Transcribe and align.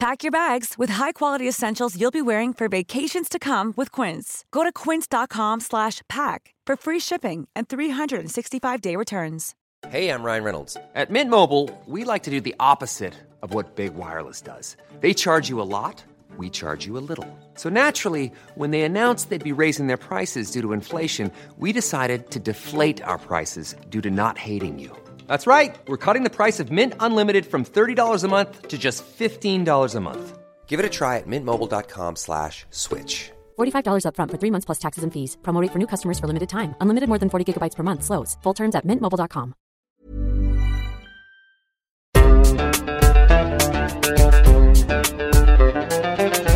Pack 0.00 0.22
your 0.22 0.30
bags 0.30 0.74
with 0.78 0.90
high-quality 0.90 1.48
essentials 1.48 2.00
you'll 2.00 2.12
be 2.12 2.22
wearing 2.22 2.52
for 2.54 2.68
vacations 2.68 3.28
to 3.28 3.38
come 3.40 3.74
with 3.76 3.90
Quince. 3.90 4.44
Go 4.52 4.62
to 4.62 4.70
quince.com/pack 4.72 6.54
for 6.66 6.76
free 6.76 7.00
shipping 7.00 7.48
and 7.56 7.68
365-day 7.68 8.94
returns. 8.94 9.54
Hey, 9.88 10.10
I'm 10.10 10.22
Ryan 10.22 10.44
Reynolds. 10.44 10.76
At 10.94 11.10
Mint 11.10 11.30
Mobile, 11.30 11.68
we 11.86 12.04
like 12.04 12.22
to 12.24 12.30
do 12.30 12.40
the 12.40 12.54
opposite 12.60 13.14
of 13.42 13.54
what 13.54 13.74
Big 13.74 13.94
Wireless 13.96 14.40
does. 14.40 14.76
They 15.00 15.14
charge 15.14 15.48
you 15.48 15.60
a 15.60 15.66
lot, 15.78 16.04
we 16.36 16.48
charge 16.48 16.86
you 16.86 16.96
a 16.96 17.02
little. 17.10 17.26
So 17.54 17.68
naturally, 17.68 18.30
when 18.54 18.70
they 18.70 18.82
announced 18.82 19.30
they'd 19.30 19.42
be 19.42 19.62
raising 19.64 19.88
their 19.88 19.96
prices 19.96 20.52
due 20.52 20.62
to 20.62 20.72
inflation, 20.72 21.32
we 21.58 21.72
decided 21.72 22.30
to 22.30 22.38
deflate 22.38 23.02
our 23.02 23.18
prices 23.18 23.74
due 23.88 24.02
to 24.02 24.10
not 24.10 24.38
hating 24.38 24.78
you. 24.78 24.96
That's 25.28 25.46
right. 25.46 25.78
We're 25.86 26.04
cutting 26.06 26.24
the 26.24 26.36
price 26.40 26.58
of 26.58 26.72
Mint 26.72 26.94
Unlimited 26.98 27.46
from 27.46 27.64
$30 27.64 28.24
a 28.24 28.28
month 28.28 28.68
to 28.68 28.78
just 28.78 29.04
$15 29.18 29.94
a 29.94 30.00
month. 30.00 30.38
Give 30.66 30.80
it 30.80 30.86
a 30.86 30.90
try 30.90 31.16
at 31.18 31.26
mintmobile.com 31.26 32.16
slash 32.16 32.66
switch. 32.70 33.30
$45 33.58 34.06
up 34.06 34.16
front 34.16 34.30
for 34.30 34.36
three 34.38 34.50
months 34.50 34.64
plus 34.66 34.78
taxes 34.78 35.04
and 35.04 35.12
fees. 35.12 35.36
Promo 35.42 35.62
rate 35.62 35.72
for 35.72 35.78
new 35.78 35.86
customers 35.86 36.18
for 36.18 36.26
limited 36.26 36.48
time. 36.50 36.74
Unlimited 36.80 37.08
more 37.08 37.18
than 37.18 37.30
40 37.30 37.52
gigabytes 37.52 37.74
per 37.76 37.82
month. 37.82 38.04
Slows. 38.04 38.36
Full 38.42 38.54
terms 38.54 38.74
at 38.74 38.86
mintmobile.com. 38.86 39.54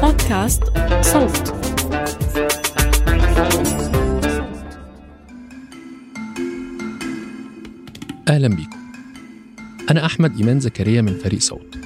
Podcast 0.01 1.05
solved. 1.05 1.62
أهلا 8.33 8.49
بيكم. 8.49 8.79
أنا 9.91 10.07
أحمد 10.07 10.37
إيمان 10.37 10.61
زكريا 10.61 11.03
من 11.03 11.15
فريق 11.19 11.41
صوت. 11.41 11.77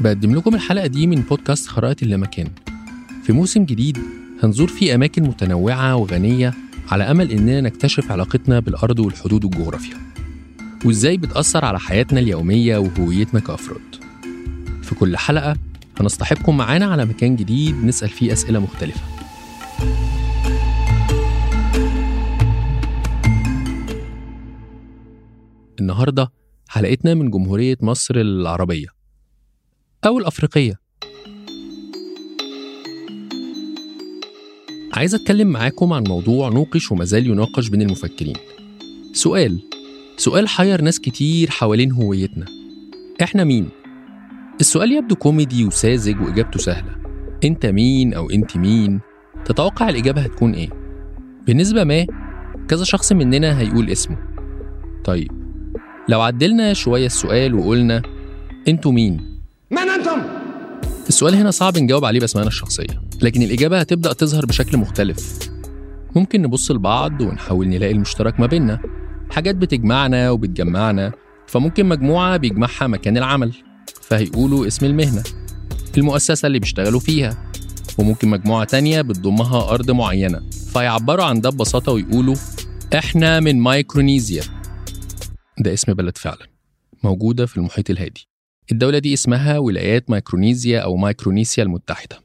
بقدم 0.00 0.34
لكم 0.34 0.54
الحلقة 0.54 0.86
دي 0.86 1.06
من 1.06 1.20
بودكاست 1.20 1.66
خرائط 1.66 2.02
اللامكان. 2.02 2.48
في 3.22 3.32
موسم 3.32 3.64
جديد 3.64 3.98
هنزور 4.42 4.68
فيه 4.68 4.94
أماكن 4.94 5.22
متنوعة 5.22 5.96
وغنية 5.96 6.54
على 6.90 7.04
أمل 7.04 7.30
إننا 7.30 7.60
نكتشف 7.60 8.12
علاقتنا 8.12 8.60
بالأرض 8.60 8.98
والحدود 8.98 9.44
والجغرافيا. 9.44 9.96
وإزاي 10.84 11.16
بتأثر 11.16 11.64
على 11.64 11.80
حياتنا 11.80 12.20
اليومية 12.20 12.78
وهويتنا 12.78 13.40
كأفراد. 13.40 13.96
في 14.82 14.94
كل 14.94 15.16
حلقة 15.16 15.56
هنصطحبكم 16.00 16.56
معانا 16.56 16.86
على 16.86 17.04
مكان 17.04 17.36
جديد 17.36 17.84
نسأل 17.84 18.08
فيه 18.08 18.32
أسئلة 18.32 18.58
مختلفة. 18.58 19.00
النهاردة 25.82 26.32
حلقتنا 26.68 27.14
من 27.14 27.30
جمهورية 27.30 27.76
مصر 27.80 28.14
العربية. 28.16 28.88
أو 30.06 30.18
الأفريقية. 30.18 30.74
عايز 34.92 35.14
أتكلم 35.14 35.48
معاكم 35.48 35.92
عن 35.92 36.04
موضوع 36.08 36.48
نوقش 36.48 36.92
ومازال 36.92 37.26
يناقش 37.26 37.68
بين 37.68 37.82
المفكرين. 37.82 38.36
سؤال. 39.12 39.62
سؤال 40.16 40.48
حير 40.48 40.80
ناس 40.80 41.00
كتير 41.00 41.50
حوالين 41.50 41.92
هويتنا. 41.92 42.46
إحنا 43.22 43.44
مين؟ 43.44 43.68
السؤال 44.60 44.92
يبدو 44.92 45.14
كوميدي 45.14 45.64
وساذج 45.64 46.20
وإجابته 46.20 46.58
سهلة. 46.58 46.96
أنت 47.44 47.66
مين 47.66 48.14
أو 48.14 48.30
أنت 48.30 48.56
مين؟ 48.56 49.00
تتوقع 49.44 49.88
الإجابة 49.88 50.20
هتكون 50.20 50.54
إيه؟ 50.54 50.68
بنسبة 51.46 51.84
ما 51.84 52.06
كذا 52.68 52.84
شخص 52.84 53.12
مننا 53.12 53.60
هيقول 53.60 53.90
اسمه. 53.90 54.18
طيب. 55.04 55.41
لو 56.08 56.20
عدلنا 56.20 56.72
شوية 56.72 57.06
السؤال 57.06 57.54
وقلنا 57.54 58.02
أنتوا 58.68 58.92
مين؟ 58.92 59.40
من 59.70 59.78
أنتم؟ 59.78 60.22
السؤال 61.08 61.34
هنا 61.34 61.50
صعب 61.50 61.78
نجاوب 61.78 62.04
عليه 62.04 62.20
بأسمائنا 62.20 62.48
الشخصية 62.48 63.02
لكن 63.22 63.42
الإجابة 63.42 63.80
هتبدأ 63.80 64.12
تظهر 64.12 64.46
بشكل 64.46 64.76
مختلف 64.76 65.38
ممكن 66.16 66.42
نبص 66.42 66.70
لبعض 66.70 67.20
ونحاول 67.20 67.68
نلاقي 67.68 67.92
المشترك 67.92 68.40
ما 68.40 68.46
بيننا 68.46 68.80
حاجات 69.30 69.54
بتجمعنا 69.54 70.30
وبتجمعنا 70.30 71.12
فممكن 71.46 71.86
مجموعة 71.86 72.36
بيجمعها 72.36 72.86
مكان 72.86 73.16
العمل 73.16 73.52
فهيقولوا 74.02 74.66
اسم 74.66 74.86
المهنة 74.86 75.22
المؤسسة 75.98 76.46
اللي 76.46 76.58
بيشتغلوا 76.58 77.00
فيها 77.00 77.36
وممكن 77.98 78.28
مجموعة 78.28 78.64
تانية 78.64 79.02
بتضمها 79.02 79.70
أرض 79.74 79.90
معينة 79.90 80.40
فيعبروا 80.72 81.24
عن 81.24 81.40
ده 81.40 81.50
ببساطة 81.50 81.92
ويقولوا 81.92 82.34
إحنا 82.98 83.40
من 83.40 83.60
مايكرونيزيا 83.60 84.42
ده 85.58 85.72
اسم 85.72 85.94
بلد 85.94 86.18
فعلا 86.18 86.46
موجودة 87.04 87.46
في 87.46 87.56
المحيط 87.56 87.90
الهادي. 87.90 88.28
الدولة 88.72 88.98
دي 88.98 89.14
اسمها 89.14 89.58
ولايات 89.58 90.10
مايكرونيزيا 90.10 90.80
أو 90.80 90.96
مايكرونيسيا 90.96 91.62
المتحدة. 91.64 92.20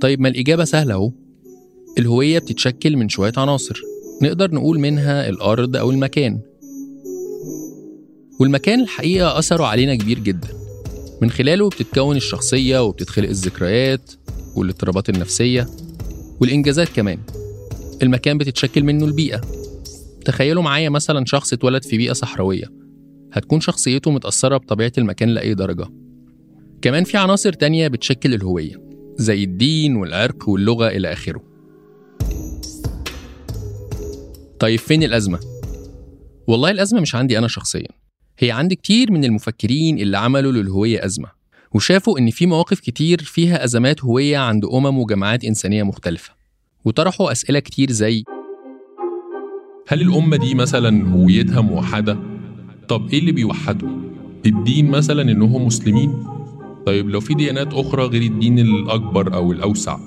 طيب 0.00 0.20
ما 0.20 0.28
الإجابة 0.28 0.64
سهلة 0.64 0.94
أهو. 0.94 1.12
الهوية 1.98 2.38
بتتشكل 2.38 2.96
من 2.96 3.08
شوية 3.08 3.32
عناصر 3.36 3.80
نقدر 4.22 4.54
نقول 4.54 4.80
منها 4.80 5.28
الأرض 5.28 5.76
أو 5.76 5.90
المكان. 5.90 6.40
والمكان 8.40 8.80
الحقيقة 8.80 9.38
أثره 9.38 9.64
علينا 9.64 9.94
كبير 9.94 10.18
جدا. 10.18 10.48
من 11.22 11.30
خلاله 11.30 11.68
بتتكون 11.68 12.16
الشخصية 12.16 12.84
وبتتخلق 12.84 13.28
الذكريات 13.28 14.12
والإضطرابات 14.56 15.08
النفسية 15.08 15.68
والإنجازات 16.40 16.88
كمان. 16.88 17.18
المكان 18.02 18.38
بتتشكل 18.38 18.84
منه 18.84 19.04
البيئة. 19.04 19.40
تخيلوا 20.24 20.62
معايا 20.62 20.88
مثلا 20.88 21.24
شخص 21.26 21.52
اتولد 21.52 21.84
في 21.84 21.96
بيئة 21.96 22.12
صحراوية. 22.12 22.64
هتكون 23.32 23.60
شخصيته 23.60 24.10
متأثرة 24.10 24.56
بطبيعة 24.56 24.92
المكان 24.98 25.28
لأي 25.28 25.54
درجة. 25.54 25.86
كمان 26.82 27.04
في 27.04 27.16
عناصر 27.16 27.52
تانية 27.52 27.88
بتشكل 27.88 28.34
الهوية 28.34 28.82
زي 29.16 29.44
الدين 29.44 29.96
والعرق 29.96 30.48
واللغة 30.48 30.88
إلى 30.88 31.12
آخره. 31.12 31.42
طيب 34.58 34.78
فين 34.78 35.02
الأزمة؟ 35.02 35.40
والله 36.46 36.70
الأزمة 36.70 37.00
مش 37.00 37.14
عندي 37.14 37.38
أنا 37.38 37.48
شخصيا. 37.48 37.88
هي 38.38 38.50
عند 38.50 38.72
كتير 38.72 39.12
من 39.12 39.24
المفكرين 39.24 39.98
اللي 39.98 40.18
عملوا 40.18 40.52
للهوية 40.52 41.04
أزمة 41.04 41.28
وشافوا 41.74 42.18
إن 42.18 42.30
في 42.30 42.46
مواقف 42.46 42.80
كتير 42.80 43.22
فيها 43.22 43.64
أزمات 43.64 44.04
هوية 44.04 44.38
عند 44.38 44.64
أمم 44.64 44.98
وجماعات 44.98 45.44
إنسانية 45.44 45.82
مختلفة. 45.82 46.41
وطرحوا 46.84 47.32
أسئلة 47.32 47.58
كتير 47.58 47.90
زي 47.90 48.24
هل 49.88 50.00
الأمة 50.00 50.36
دي 50.36 50.54
مثلا 50.54 51.08
هويتها 51.12 51.60
موحدة؟ 51.60 52.18
طب 52.88 53.08
إيه 53.12 53.18
اللي 53.18 53.32
بيوحده؟ 53.32 53.88
الدين 54.46 54.90
مثلا 54.90 55.22
إنهم 55.22 55.66
مسلمين؟ 55.66 56.24
طيب 56.86 57.10
لو 57.10 57.20
في 57.20 57.34
ديانات 57.34 57.74
أخرى 57.74 58.02
غير 58.06 58.22
الدين 58.22 58.58
الأكبر 58.58 59.34
أو 59.34 59.52
الأوسع 59.52 59.98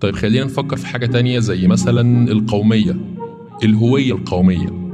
طيب 0.00 0.14
خلينا 0.14 0.44
نفكر 0.44 0.76
في 0.76 0.86
حاجة 0.86 1.06
تانية 1.06 1.38
زي 1.38 1.66
مثلا 1.66 2.32
القومية 2.32 2.96
الهوية 3.64 4.12
القومية 4.12 4.86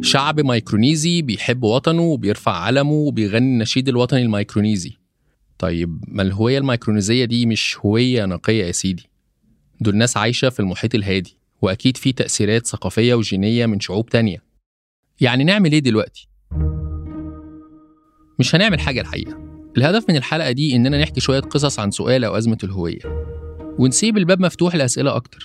شعب 0.00 0.40
مايكرونيزي 0.40 1.22
بيحب 1.22 1.62
وطنه 1.62 2.02
وبيرفع 2.02 2.52
علمه 2.52 2.92
وبيغني 2.92 3.46
النشيد 3.52 3.88
الوطني 3.88 4.22
المايكرونيزي 4.22 4.92
طيب 5.58 6.04
ما 6.08 6.22
الهوية 6.22 6.58
المايكرونيزية 6.58 7.24
دي 7.24 7.46
مش 7.46 7.78
هوية 7.84 8.24
نقية 8.26 8.64
يا 8.64 8.72
سيدي 8.72 9.02
دول 9.80 9.96
ناس 9.96 10.16
عايشة 10.16 10.48
في 10.48 10.60
المحيط 10.60 10.94
الهادي 10.94 11.36
وأكيد 11.62 11.96
في 11.96 12.12
تأثيرات 12.12 12.66
ثقافية 12.66 13.14
وجينية 13.14 13.66
من 13.66 13.80
شعوب 13.80 14.08
تانية. 14.08 14.42
يعني 15.20 15.44
نعمل 15.44 15.72
إيه 15.72 15.78
دلوقتي؟ 15.78 16.28
مش 18.38 18.54
هنعمل 18.54 18.80
حاجة 18.80 19.00
الحقيقة. 19.00 19.48
الهدف 19.76 20.04
من 20.08 20.16
الحلقة 20.16 20.50
دي 20.50 20.76
إننا 20.76 21.00
نحكي 21.00 21.20
شوية 21.20 21.40
قصص 21.40 21.78
عن 21.78 21.90
سؤال 21.90 22.24
أو 22.24 22.36
أزمة 22.36 22.58
الهوية 22.64 22.98
ونسيب 23.78 24.18
الباب 24.18 24.40
مفتوح 24.40 24.74
لأسئلة 24.74 25.16
أكتر. 25.16 25.44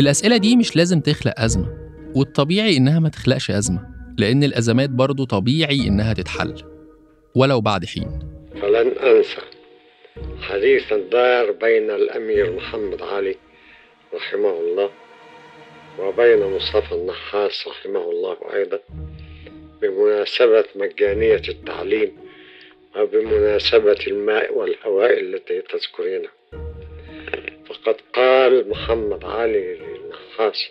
الأسئلة 0.00 0.36
دي 0.36 0.56
مش 0.56 0.76
لازم 0.76 1.00
تخلق 1.00 1.40
أزمة 1.40 1.68
والطبيعي 2.14 2.76
إنها 2.76 2.98
ما 2.98 3.08
تخلقش 3.08 3.50
أزمة 3.50 3.88
لأن 4.18 4.44
الأزمات 4.44 4.90
برضو 4.90 5.24
طبيعي 5.24 5.88
إنها 5.88 6.12
تتحل. 6.12 6.54
ولو 7.34 7.60
بعد 7.60 7.84
حين. 7.84 8.18
فلن 8.62 8.88
أنسى 8.88 9.40
حديثا 10.40 10.96
دار 11.12 11.52
بين 11.52 11.90
الأمير 11.90 12.56
محمد 12.56 13.02
علي. 13.02 13.34
رحمه 14.16 14.50
الله 14.50 14.90
وبين 15.98 16.46
مصطفى 16.46 16.92
النحاس 16.92 17.68
رحمه 17.68 18.10
الله 18.10 18.36
أيضا 18.54 18.80
بمناسبة 19.82 20.64
مجانية 20.74 21.42
التعليم 21.48 22.16
وبمناسبة 22.96 23.98
الماء 24.06 24.54
والهواء 24.54 25.20
التي 25.20 25.62
تذكرينها 25.62 26.30
وقد 27.70 27.96
قال 28.12 28.68
محمد 28.68 29.24
علي 29.24 29.74
للنحاس 29.74 30.68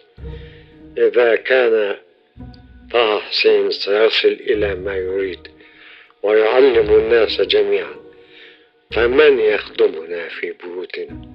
إذا 0.98 1.36
كان 1.36 1.96
طه 2.92 3.20
حسين 3.20 3.72
سيصل 3.72 4.28
إلى 4.28 4.76
ما 4.76 4.96
يريد 4.98 5.48
ويعلم 6.24 6.96
الناس 6.96 7.42
جميعا 7.42 7.96
فمن 8.92 9.40
يخدمنا 9.40 10.28
في 10.30 10.52
بيوتنا؟ 10.64 11.35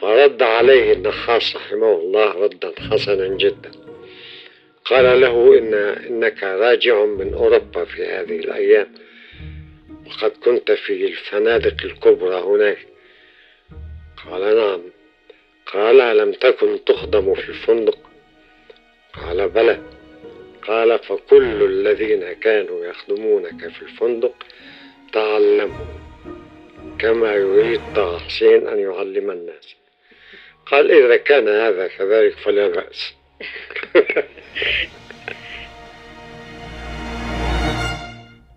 فرد 0.00 0.42
عليه 0.42 0.92
النحاس 0.92 1.56
رحمه 1.56 1.92
الله 1.92 2.44
ردا 2.44 2.72
حسنا 2.90 3.36
جدا. 3.36 3.70
قال 4.84 5.20
له 5.20 5.58
إن 5.58 5.74
إنك 5.74 6.42
راجع 6.42 7.04
من 7.04 7.34
أوروبا 7.34 7.84
في 7.84 8.06
هذه 8.06 8.36
الأيام. 8.36 8.94
وقد 10.06 10.30
كنت 10.30 10.72
في 10.72 11.06
الفنادق 11.06 11.84
الكبرى 11.84 12.40
هناك. 12.40 12.78
قال 14.26 14.56
نعم. 14.56 14.82
قال 15.66 16.18
لم 16.18 16.32
تكن 16.32 16.84
تخدم 16.84 17.34
في 17.34 17.48
الفندق. 17.48 17.98
قال 19.14 19.48
بلى. 19.48 19.78
قال 20.68 20.98
فكل 20.98 21.62
الذين 21.62 22.32
كانوا 22.32 22.84
يخدمونك 22.84 23.68
في 23.68 23.82
الفندق 23.82 24.34
تعلموا 25.12 25.86
كما 26.98 27.34
يريد 27.34 27.80
طه 27.96 28.18
حسين 28.18 28.68
أن 28.68 28.78
يعلم 28.78 29.30
الناس. 29.30 29.78
قال 30.70 30.90
إذا 30.90 31.16
كان 31.16 31.48
هذا 31.48 31.88
كذلك 31.88 32.38
فلا 32.44 32.68
بأس. 32.68 33.12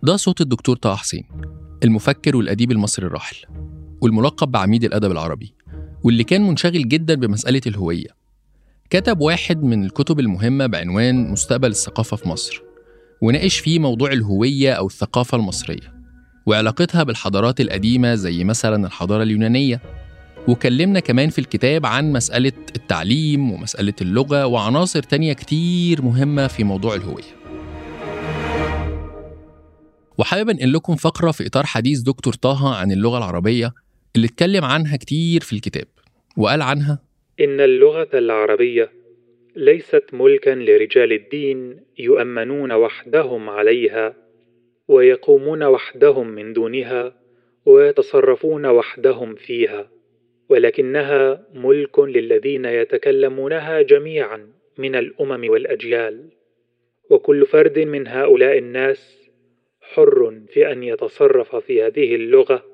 ده 0.04 0.16
صوت 0.16 0.42
الدكتور 0.42 0.76
طه 0.76 0.96
حسين 0.96 1.24
المفكر 1.84 2.36
والأديب 2.36 2.72
المصري 2.72 3.06
الراحل 3.06 3.36
والملقب 4.02 4.52
بعميد 4.52 4.84
الأدب 4.84 5.12
العربي 5.12 5.54
واللي 6.04 6.24
كان 6.24 6.42
منشغل 6.42 6.88
جدا 6.88 7.16
بمسألة 7.16 7.62
الهوية. 7.68 8.08
كتب 8.90 9.22
واحد 9.22 9.64
من 9.64 9.86
الكتب 9.86 10.20
المهمة 10.20 10.66
بعنوان 10.66 11.32
مستقبل 11.32 11.68
الثقافة 11.68 12.18
في 12.18 12.30
مصر 12.30 12.62
وناقش 13.22 13.60
فيه 13.60 13.80
موضوع 13.80 14.12
الهوية 14.12 14.74
أو 14.74 14.88
الثقافة 14.88 15.38
المصرية 15.38 15.94
وعلاقتها 16.46 17.04
بالحضارات 17.04 17.62
القديمة 17.62 18.16
زي 18.16 18.44
مثلا 18.44 18.88
الحضارة 18.88 19.24
اليونانية. 19.24 19.82
وكلمنا 20.48 21.00
كمان 21.00 21.30
في 21.30 21.40
الكتاب 21.40 21.86
عن 21.86 22.12
مسألة 22.12 22.52
التعليم 22.76 23.52
ومسألة 23.52 23.94
اللغة 24.02 24.46
وعناصر 24.46 25.04
تانية 25.04 25.34
كتير 25.34 26.02
مهمة 26.02 26.48
في 26.48 26.64
موضوع 26.64 26.96
الهوية. 26.96 27.42
وحابب 30.18 30.50
أنقل 30.50 30.74
لكم 30.74 30.96
فقرة 30.96 31.32
في 31.32 31.48
إطار 31.48 31.64
حديث 31.66 32.00
دكتور 32.00 32.34
طه 32.34 32.76
عن 32.76 32.92
اللغة 32.92 33.18
العربية 33.18 33.74
اللي 34.16 34.28
اتكلم 34.28 34.66
عنها 34.66 34.98
كتير 34.98 35.42
في 35.42 35.54
الكتاب 35.54 35.86
وقال 36.38 36.62
عنها 36.62 37.00
إن 37.40 37.60
اللغة 37.60 38.10
العربية 38.14 38.92
ليست 39.56 40.04
ملكا 40.14 40.50
لرجال 40.50 41.12
الدين 41.14 41.80
يؤمنون 42.00 42.72
وحدهم 42.72 43.50
عليها 43.50 44.14
ويقومون 44.88 45.64
وحدهم 45.64 46.28
من 46.28 46.54
دونها 46.54 47.16
ويتصرفون 47.66 48.66
وحدهم 48.66 49.36
فيها. 49.36 50.01
ولكنها 50.52 51.48
ملك 51.54 52.00
للذين 52.00 52.66
يتكلمونها 52.66 53.82
جميعا 53.82 54.54
من 54.78 54.96
الأمم 54.96 55.50
والأجيال. 55.50 56.30
وكل 57.10 57.46
فرد 57.46 57.80
من 57.80 58.08
هؤلاء 58.08 58.58
الناس 58.58 59.30
حر 59.82 60.42
في 60.48 60.72
أن 60.72 60.84
يتصرف 60.84 61.56
في 61.56 61.84
هذه 61.84 62.16
اللغة. 62.16 62.66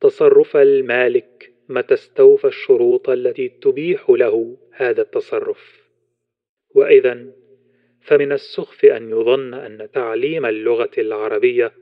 تصرف 0.00 0.56
المالك 0.56 1.52
متى 1.68 1.94
استوفى 1.94 2.46
الشروط 2.46 3.10
التي 3.10 3.48
تبيح 3.48 4.10
له 4.10 4.56
هذا 4.72 5.02
التصرف. 5.02 5.90
واذا 6.74 7.26
فمن 8.00 8.32
السخف 8.32 8.84
أن 8.84 9.10
يظن 9.10 9.54
أن 9.54 9.88
تعليم 9.92 10.46
اللغة 10.46 10.90
العربية 10.98 11.72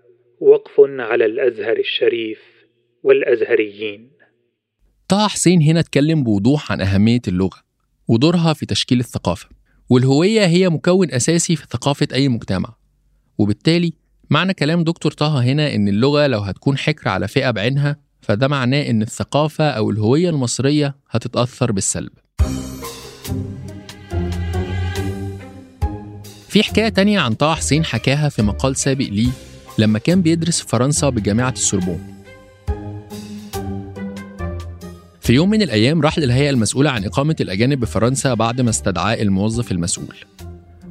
وقف 0.40 0.80
على 0.80 1.24
الأزهر 1.24 1.76
الشريف 1.76 2.66
والأزهريين. 3.02 4.19
طه 5.10 5.28
حسين 5.28 5.62
هنا 5.62 5.80
اتكلم 5.80 6.24
بوضوح 6.24 6.72
عن 6.72 6.80
أهمية 6.80 7.20
اللغة 7.28 7.58
ودورها 8.08 8.52
في 8.52 8.66
تشكيل 8.66 9.00
الثقافة 9.00 9.48
والهوية 9.88 10.46
هي 10.46 10.68
مكون 10.68 11.10
أساسي 11.10 11.56
في 11.56 11.66
ثقافة 11.70 12.08
أي 12.12 12.28
مجتمع 12.28 12.74
وبالتالي 13.38 13.92
معنى 14.30 14.54
كلام 14.54 14.84
دكتور 14.84 15.12
طه 15.12 15.42
هنا 15.42 15.74
إن 15.74 15.88
اللغة 15.88 16.26
لو 16.26 16.40
هتكون 16.40 16.78
حكر 16.78 17.08
على 17.08 17.28
فئة 17.28 17.50
بعينها 17.50 17.96
فده 18.20 18.48
معناه 18.48 18.90
إن 18.90 19.02
الثقافة 19.02 19.70
أو 19.70 19.90
الهوية 19.90 20.30
المصرية 20.30 20.96
هتتأثر 21.10 21.72
بالسلب. 21.72 22.12
في 26.48 26.62
حكاية 26.62 26.88
تانية 26.88 27.20
عن 27.20 27.34
طه 27.34 27.54
حسين 27.54 27.84
حكاها 27.84 28.28
في 28.28 28.42
مقال 28.42 28.76
سابق 28.76 29.06
ليه 29.06 29.30
لما 29.78 29.98
كان 29.98 30.22
بيدرس 30.22 30.60
في 30.60 30.68
فرنسا 30.68 31.08
بجامعة 31.08 31.52
السوربون. 31.52 32.09
في 35.30 35.36
يوم 35.36 35.50
من 35.50 35.62
الأيام 35.62 36.00
راح 36.00 36.18
للهيئة 36.18 36.50
المسؤولة 36.50 36.90
عن 36.90 37.04
إقامة 37.04 37.36
الأجانب 37.40 37.80
بفرنسا 37.80 38.34
بعد 38.34 38.60
ما 38.60 38.70
استدعاه 38.70 39.14
الموظف 39.14 39.72
المسؤول. 39.72 40.16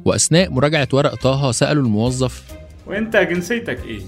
وأثناء 0.04 0.50
مراجعة 0.50 0.88
ورق 0.92 1.14
طه 1.14 1.52
سألوا 1.52 1.82
الموظف 1.82 2.44
وأنت 2.86 3.16
جنسيتك 3.16 3.84
إيه؟ 3.84 4.00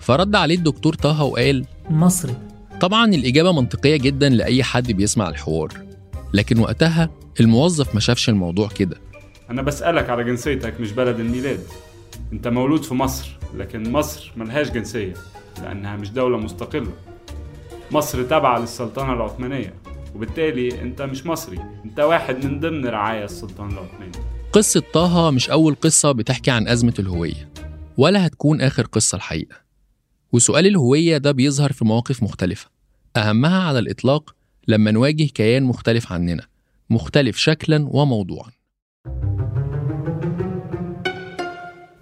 فرد 0.00 0.36
عليه 0.36 0.54
الدكتور 0.54 0.94
طه 0.94 1.22
وقال 1.22 1.64
مصري. 1.88 2.34
طبعا 2.80 3.04
الإجابة 3.14 3.52
منطقية 3.52 3.96
جدا 3.96 4.28
لأي 4.28 4.62
حد 4.62 4.92
بيسمع 4.92 5.28
الحوار. 5.28 5.68
لكن 6.32 6.58
وقتها 6.58 7.10
الموظف 7.40 7.94
ما 7.94 8.00
شافش 8.00 8.28
الموضوع 8.28 8.68
كده. 8.68 8.96
أنا 9.50 9.62
بسألك 9.62 10.10
على 10.10 10.24
جنسيتك 10.24 10.80
مش 10.80 10.92
بلد 10.92 11.20
الميلاد. 11.20 11.60
أنت 12.32 12.48
مولود 12.48 12.82
في 12.82 12.94
مصر 12.94 13.30
لكن 13.56 13.92
مصر 13.92 14.32
ملهاش 14.36 14.70
جنسية 14.70 15.14
لأنها 15.62 15.96
مش 15.96 16.10
دولة 16.10 16.38
مستقلة. 16.38 16.92
مصر 17.92 18.22
تابعة 18.22 18.58
للسلطنة 18.58 19.12
العثمانية. 19.12 19.79
وبالتالي 20.14 20.82
انت 20.82 21.02
مش 21.02 21.26
مصري. 21.26 21.58
انت 21.84 22.00
واحد 22.00 22.44
من 22.46 22.60
ضمن 22.60 22.86
رعايا 22.86 23.24
السلطنة 23.24 23.68
العثمانية 23.68 24.12
قصة 24.52 24.82
طه 24.92 25.30
مش 25.30 25.50
أول 25.50 25.74
قصة 25.74 26.12
بتحكي 26.12 26.50
عن 26.50 26.68
أزمة 26.68 26.94
الهوية 26.98 27.48
ولا 27.96 28.26
هتكون 28.26 28.60
آخر 28.60 28.86
قصة 28.86 29.16
الحقيقة. 29.16 29.56
وسؤال 30.32 30.66
الهوية 30.66 31.16
ده 31.18 31.32
بيظهر 31.32 31.72
في 31.72 31.84
مواقف 31.84 32.22
مختلفة. 32.22 32.68
أهمها 33.16 33.62
على 33.62 33.78
الإطلاق 33.78 34.34
لما 34.68 34.90
نواجه 34.90 35.24
كيان 35.24 35.62
مختلف 35.62 36.12
عننا 36.12 36.42
مختلف 36.90 37.36
شكلا 37.36 37.86
وموضوعا. 37.90 38.50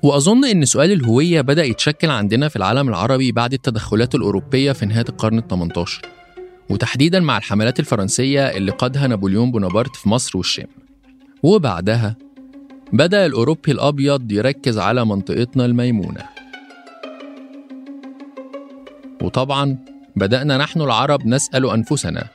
وأظن 0.03 0.45
إن 0.45 0.65
سؤال 0.65 0.93
الهوية 0.93 1.41
بدأ 1.41 1.65
يتشكل 1.65 2.11
عندنا 2.11 2.49
في 2.49 2.57
العالم 2.57 2.89
العربي 2.89 3.33
بعد 3.33 3.53
التدخلات 3.53 4.15
الأوروبية 4.15 4.73
في 4.73 4.87
نهاية 4.87 5.05
القرن 5.09 5.39
ال 5.39 5.49
18 5.49 6.03
وتحديدا 6.71 7.21
مع 7.21 7.39
الحملات 7.39 7.81
الفرنسية 7.81 8.41
اللي 8.41 8.71
قادها 8.71 9.07
نابليون 9.07 9.51
بونابرت 9.51 9.97
في 9.97 10.09
مصر 10.09 10.39
والشام 10.39 10.67
وبعدها 11.43 12.17
بدأ 12.93 13.27
الأوروبي 13.27 13.73
الأبيض 13.73 14.33
يركز 14.33 14.79
على 14.79 15.05
منطقتنا 15.05 15.65
الميمونة 15.65 16.23
وطبعا 19.23 19.79
بدأنا 20.17 20.57
نحن 20.59 20.81
العرب 20.81 21.27
نسأل 21.27 21.71
أنفسنا 21.71 22.29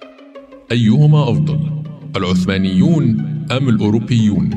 أيهما 0.72 1.24
أفضل؟ 1.32 1.60
العثمانيون 2.16 3.04
أم 3.52 3.70
الأوروبيون؟ 3.70 4.50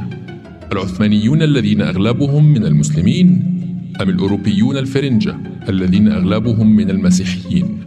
العثمانيون 0.73 1.43
الذين 1.43 1.83
أغلبهم 1.83 2.45
من 2.45 2.65
المسلمين 2.65 3.53
أم 4.01 4.09
الأوروبيون 4.09 4.77
الفرنجة 4.77 5.37
الذين 5.69 6.09
أغلبهم 6.13 6.77
من 6.77 6.91
المسيحيين؟ 6.91 7.86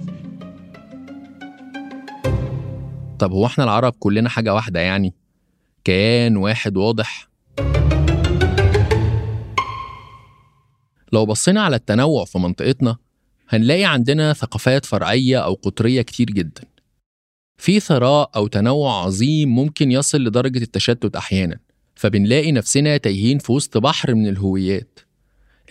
طب 3.19 3.31
هو 3.31 3.45
إحنا 3.45 3.63
العرب 3.63 3.93
كلنا 3.99 4.29
حاجة 4.29 4.53
واحدة 4.53 4.79
يعني؟ 4.79 5.13
كيان 5.83 6.37
واحد 6.37 6.77
واضح؟ 6.77 7.29
لو 11.13 11.25
بصينا 11.25 11.61
على 11.61 11.75
التنوع 11.75 12.25
في 12.25 12.39
منطقتنا 12.39 12.97
هنلاقي 13.49 13.83
عندنا 13.85 14.33
ثقافات 14.33 14.85
فرعية 14.85 15.39
أو 15.39 15.53
قطرية 15.53 16.01
كتير 16.01 16.27
جدا 16.27 16.61
في 17.57 17.79
ثراء 17.79 18.29
أو 18.35 18.47
تنوع 18.47 19.03
عظيم 19.03 19.55
ممكن 19.55 19.91
يصل 19.91 20.17
لدرجة 20.23 20.63
التشتت 20.63 21.15
أحيانا 21.15 21.59
فبنلاقي 21.95 22.51
نفسنا 22.51 22.97
تايهين 22.97 23.37
في 23.37 23.51
وسط 23.51 23.77
بحر 23.77 24.15
من 24.15 24.27
الهويات 24.27 24.99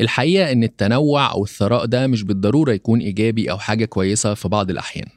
الحقيقة 0.01 0.53
إن 0.53 0.63
التنوع 0.63 1.33
أو 1.33 1.45
الثراء 1.45 1.85
ده 1.85 2.07
مش 2.07 2.23
بالضرورة 2.23 2.73
يكون 2.73 3.01
إيجابي 3.01 3.51
أو 3.51 3.59
حاجة 3.59 3.85
كويسة 3.85 4.35
في 4.35 4.49
بعض 4.49 4.71
الأحيان 4.71 5.09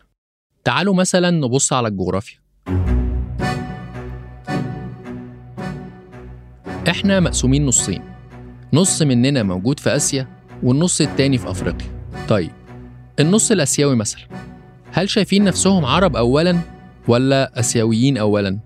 تعالوا 0.64 0.94
مثلا 0.94 1.30
نبص 1.30 1.74
على 1.74 1.88
الجغرافيا. 1.88 2.38
إحنا 6.90 7.20
مقسومين 7.20 7.66
نصين. 7.66 8.04
نص 8.74 9.02
مننا 9.02 9.44
موجود 9.44 9.80
في 9.80 9.96
آسيا 9.96 10.28
والنص 10.64 11.02
التاني 11.02 11.38
في 11.38 11.50
أفريقيا. 11.50 11.88
طيب 12.28 12.52
النص 13.20 13.52
الآسيوي 13.52 13.96
مثلا. 13.96 14.22
هل 14.92 15.10
شايفين 15.10 15.44
نفسهم 15.44 15.86
عرب 15.86 16.16
أولا 16.16 16.60
ولا 17.08 17.60
آسيويين 17.60 18.18
أولا؟ 18.18 18.60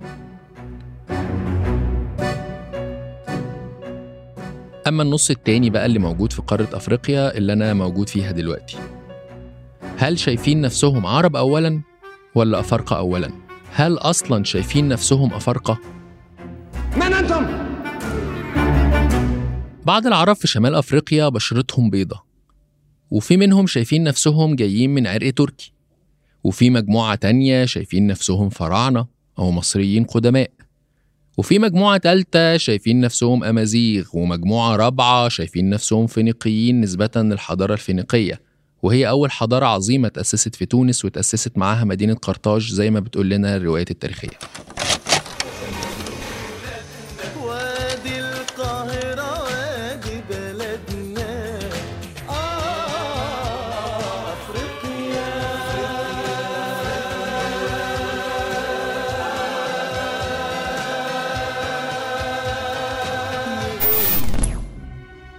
أما 4.87 5.03
النص 5.03 5.29
التاني 5.29 5.69
بقى 5.69 5.85
اللي 5.85 5.99
موجود 5.99 6.33
في 6.33 6.41
قارة 6.41 6.67
أفريقيا 6.73 7.37
اللي 7.37 7.53
أنا 7.53 7.73
موجود 7.73 8.09
فيها 8.09 8.31
دلوقتي. 8.31 8.77
هل 9.97 10.19
شايفين 10.19 10.61
نفسهم 10.61 11.05
عرب 11.05 11.35
أولا 11.35 11.81
ولا 12.35 12.59
أفارقة 12.59 12.97
أولا؟ 12.97 13.31
هل 13.71 13.97
أصلا 13.97 14.43
شايفين 14.43 14.87
نفسهم 14.87 15.33
أفارقة؟ 15.33 15.79
من 16.95 17.13
أنتم؟ 17.13 17.45
بعض 19.85 20.07
العرب 20.07 20.35
في 20.35 20.47
شمال 20.47 20.75
أفريقيا 20.75 21.29
بشرتهم 21.29 21.89
بيضة 21.89 22.23
وفي 23.11 23.37
منهم 23.37 23.67
شايفين 23.67 24.03
نفسهم 24.03 24.55
جايين 24.55 24.93
من 24.93 25.07
عرق 25.07 25.33
تركي 25.33 25.73
وفي 26.43 26.69
مجموعة 26.69 27.15
تانية 27.15 27.65
شايفين 27.65 28.07
نفسهم 28.07 28.49
فراعنة 28.49 29.07
أو 29.39 29.51
مصريين 29.51 30.03
قدماء 30.03 30.51
وفي 31.37 31.59
مجموعة 31.59 31.97
تالتة 31.97 32.57
شايفين 32.57 33.01
نفسهم 33.01 33.43
أمازيغ 33.43 34.07
ومجموعة 34.13 34.75
رابعة 34.75 35.29
شايفين 35.29 35.69
نفسهم 35.69 36.07
فينيقيين 36.07 36.81
نسبة 36.81 37.11
للحضارة 37.15 37.73
الفينيقية 37.73 38.44
وهي 38.85 39.09
أول 39.09 39.31
حضارة 39.31 39.65
عظيمة 39.65 40.07
تأسست 40.07 40.55
في 40.55 40.65
تونس 40.65 41.05
وتأسست 41.05 41.57
معاها 41.57 41.83
مدينة 41.83 42.13
قرطاج 42.13 42.71
زي 42.71 42.89
ما 42.89 42.99
بتقول 42.99 43.29
لنا 43.29 43.55
الروايات 43.55 43.91
التاريخية. 43.91 44.29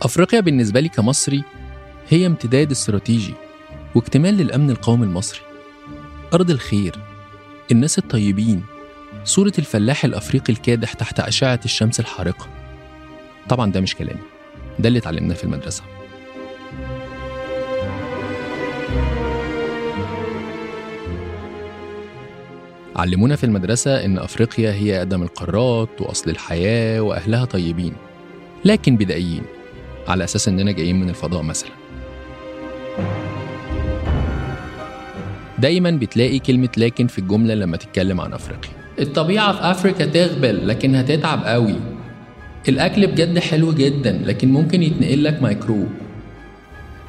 أفريقيا 0.03 0.41
بالنسبة 0.41 0.81
لي 0.81 0.88
كمصري 0.88 1.45
هي 2.09 2.27
امتداد 2.27 2.71
استراتيجي 2.71 3.35
واكتمال 3.95 4.35
للأمن 4.37 4.71
القومي 4.71 5.05
المصري. 5.05 5.41
أرض 6.35 6.51
الخير 6.51 6.97
الناس 7.73 7.99
الطيبين 7.99 8.63
صورة 9.25 9.53
الفلاح 9.59 10.05
الأفريقي 10.05 10.53
الكادح 10.53 10.93
تحت 10.93 11.21
أشعة 11.21 11.61
الشمس 11.65 12.01
الحارقة. 12.01 12.47
طبعا 13.49 13.73
ده 13.73 13.81
مش 13.81 13.95
كلامي 13.95 14.21
ده 14.79 14.89
اللي 14.89 14.99
اتعلمناه 14.99 15.35
في 15.35 15.45
المدرسة. 15.45 15.83
علمونا 22.97 23.37
في 23.37 23.45
المدرسة 23.45 24.05
إن 24.05 24.19
أفريقيا 24.19 24.73
هي 24.73 24.99
أقدم 24.99 25.23
القارات 25.23 26.01
وأصل 26.01 26.31
الحياة 26.31 27.01
وأهلها 27.01 27.45
طيبين 27.45 27.93
لكن 28.65 28.97
بدائيين 28.97 29.43
على 30.09 30.25
أساس 30.25 30.49
إننا 30.49 30.73
جايين 30.73 31.01
من 31.01 31.09
الفضاء 31.09 31.43
مثلا. 31.43 31.71
دايما 35.59 35.91
بتلاقي 35.91 36.39
كلمة 36.39 36.69
لكن 36.77 37.07
في 37.07 37.19
الجملة 37.19 37.55
لما 37.55 37.77
تتكلم 37.77 38.21
عن 38.21 38.33
أفريقيا 38.33 38.71
الطبيعة 38.99 39.53
في 39.53 39.59
أفريقيا 39.71 40.07
تغبل 40.07 40.69
لكن 40.69 40.95
هتتعب 40.95 41.45
قوي 41.45 41.75
الأكل 42.69 43.07
بجد 43.07 43.39
حلو 43.39 43.73
جدا 43.73 44.23
لكن 44.25 44.49
ممكن 44.53 44.83
يتنقل 44.83 45.25
لك 45.25 45.43
ميكروب 45.43 45.89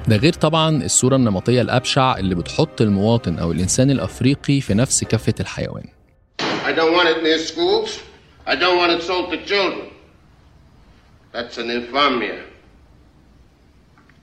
ده 0.08 0.16
غير 0.16 0.34
طبعا 0.34 0.84
الصورة 0.84 1.16
النمطية 1.16 1.62
الأبشع 1.62 2.18
اللي 2.18 2.36
بتحط 2.36 2.82
المواطن 2.82 3.40
أو 3.40 3.52
الإنسان 3.52 3.92
الأفريقي 3.92 4.62
في 4.62 4.74
نفس 4.74 5.04
كفة 5.04 5.34
الحيوان 5.40 5.84
I 6.42 6.74
don't 6.74 6.94
want 6.94 7.08
it 7.08 7.24
near 7.24 7.40
schools. 7.40 7.92
I 8.46 8.56
don't 8.56 8.78
want 8.82 8.92
it 8.92 9.02
sold 9.10 9.32
to 9.32 9.38
children. 9.46 9.88
That's 11.34 11.58
an 11.58 11.68
infamia. 11.80 12.40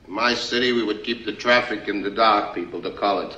In 0.07 0.13
my 0.25 0.35
city, 0.35 0.73
we 0.73 0.83
would 0.89 1.03
keep 1.09 1.25
the 1.25 1.33
traffic 1.45 1.89
in 1.89 2.03
the 2.03 2.11
dark, 2.11 2.55
people 2.55 2.81
to 2.83 2.91
call 2.91 3.17
it. 3.27 3.33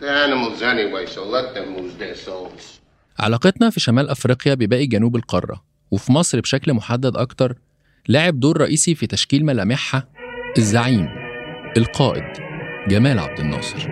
They're 0.00 0.24
animals 0.28 0.62
anyway, 0.62 1.04
so 1.14 1.20
let 1.36 1.54
them 1.54 1.76
lose 1.76 1.94
their 1.98 2.16
souls. 2.26 2.80
علاقتنا 3.18 3.70
في 3.70 3.80
شمال 3.80 4.08
أفريقيا 4.08 4.54
بباقي 4.54 4.86
جنوب 4.86 5.16
القارة 5.16 5.62
وفي 5.90 6.12
مصر 6.12 6.40
بشكل 6.40 6.74
محدد 6.74 7.16
أكتر 7.16 7.54
لعب 8.08 8.40
دور 8.40 8.60
رئيسي 8.60 8.94
في 8.94 9.06
تشكيل 9.06 9.44
ملامحها 9.44 10.08
الزعيم 10.58 11.08
القائد 11.76 12.24
جمال 12.88 13.18
عبد 13.18 13.40
الناصر 13.40 13.88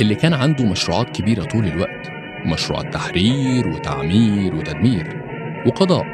اللي 0.00 0.14
كان 0.14 0.34
عنده 0.34 0.64
مشروعات 0.64 1.16
كبيرة 1.16 1.44
طول 1.44 1.64
الوقت 1.64 2.08
مشروعات 2.46 2.94
تحرير 2.94 3.68
وتعمير 3.68 4.54
وتدمير 4.54 5.22
وقضاء 5.66 6.04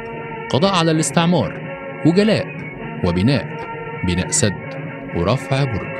قضاء 0.51 0.73
على 0.75 0.91
الاستعمار 0.91 1.61
وجلاء 2.05 2.45
وبناء 3.05 3.45
بناء 4.07 4.31
سد 4.31 4.67
ورفع 5.15 5.63
برج 5.63 5.96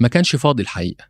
ما 0.00 0.08
كانش 0.08 0.36
فاضي 0.36 0.62
الحقيقة. 0.62 1.04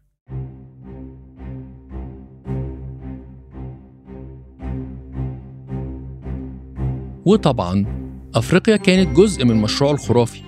وطبعا 7.25 7.87
أفريقيا 8.35 8.77
كانت 8.77 9.17
جزء 9.17 9.45
من 9.45 9.57
مشروعه 9.57 9.93
الخرافي. 9.93 10.41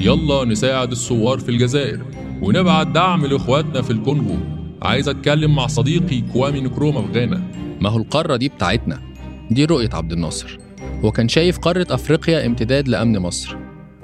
يلا 0.00 0.44
نساعد 0.44 0.90
الثوار 0.90 1.38
في 1.38 1.48
الجزائر 1.48 2.04
ونبعت 2.42 2.86
دعم 2.86 3.26
لإخواتنا 3.26 3.82
في 3.82 3.90
الكونغو. 3.90 4.36
عايز 4.82 5.08
أتكلم 5.08 5.54
مع 5.54 5.66
صديقي 5.66 6.20
كوامي 6.32 6.60
نكروما 6.60 7.02
في 7.02 7.20
غانا. 7.20 7.42
ما 7.80 7.88
هو 7.88 7.98
القارة 7.98 8.36
دي 8.36 8.48
بتاعتنا. 8.48 9.02
دي 9.50 9.64
رؤية 9.64 9.90
عبد 9.92 10.12
الناصر. 10.12 10.58
هو 11.04 11.12
كان 11.12 11.28
شايف 11.28 11.58
قارة 11.58 11.86
أفريقيا 11.90 12.46
امتداد 12.46 12.88
لأمن 12.88 13.18
مصر. 13.18 13.56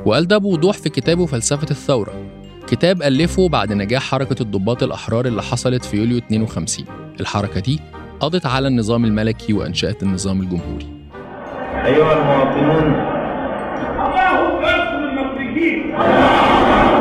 وقال 0.07 0.27
ده 0.27 0.39
بوضوح 0.39 0.79
في 0.79 0.89
كتابه 0.89 1.27
فلسفة 1.27 1.71
الثورة. 1.71 2.32
كتاب 2.67 3.03
ألفه 3.03 3.49
بعد 3.49 3.73
نجاح 3.73 4.03
حركة 4.03 4.43
الضباط 4.43 4.83
الأحرار 4.83 5.27
اللي 5.27 5.43
حصلت 5.43 5.85
في 5.85 5.97
يوليو 5.97 6.19
52 6.19 6.87
الحركة 7.21 7.61
دي 7.61 7.81
قضت 8.21 8.47
على 8.47 8.69
النظام 8.69 9.05
الملكي 9.05 9.53
وأنشأت 9.53 10.03
النظام 10.03 10.41
الجمهوري. 10.41 10.87
أيها 11.85 12.13
المواطنون 12.13 12.95
أيها 15.93 16.92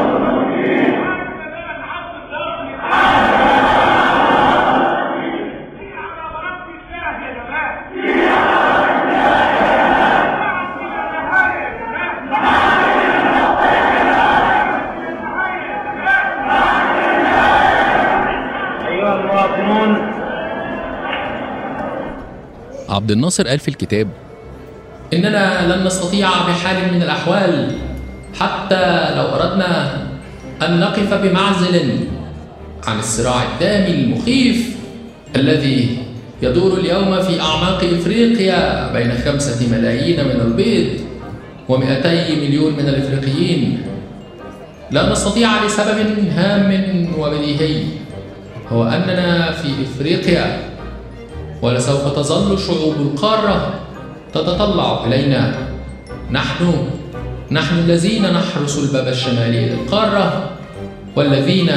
عبد 23.11 23.17
الناصر 23.17 23.47
قال 23.47 23.59
في 23.59 23.67
الكتاب 23.67 24.07
إننا 25.13 25.75
لن 25.75 25.85
نستطيع 25.85 26.29
بحال 26.29 26.93
من 26.93 27.01
الأحوال 27.01 27.71
حتى 28.39 29.15
لو 29.15 29.23
أردنا 29.23 29.97
أن 30.61 30.79
نقف 30.79 31.13
بمعزل 31.13 31.99
عن 32.87 32.99
الصراع 32.99 33.43
الدامي 33.53 33.91
المخيف 33.91 34.75
الذي 35.35 35.97
يدور 36.41 36.79
اليوم 36.79 37.21
في 37.21 37.41
أعماق 37.41 37.83
إفريقيا 37.83 38.91
بين 38.93 39.11
خمسة 39.25 39.67
ملايين 39.71 40.25
من 40.25 40.41
البيض 40.41 40.87
ومئتي 41.69 42.35
مليون 42.35 42.73
من 42.73 42.89
الإفريقيين. 42.89 43.81
لا 44.91 45.11
نستطيع 45.11 45.65
لسبب 45.65 46.29
هام 46.37 47.07
وبديهي 47.19 47.83
هو 48.69 48.83
أننا 48.83 49.51
في 49.51 49.67
إفريقيا 49.83 50.70
ولسوف 51.61 52.15
تظل 52.15 52.59
شعوب 52.59 52.95
القارة 52.95 53.79
تتطلع 54.33 55.05
إلينا. 55.05 55.67
نحن 56.31 56.89
نحن 57.51 57.79
الذين 57.79 58.33
نحرس 58.33 58.77
الباب 58.77 59.07
الشمالي 59.07 59.69
للقارة 59.69 60.57
والذين 61.15 61.71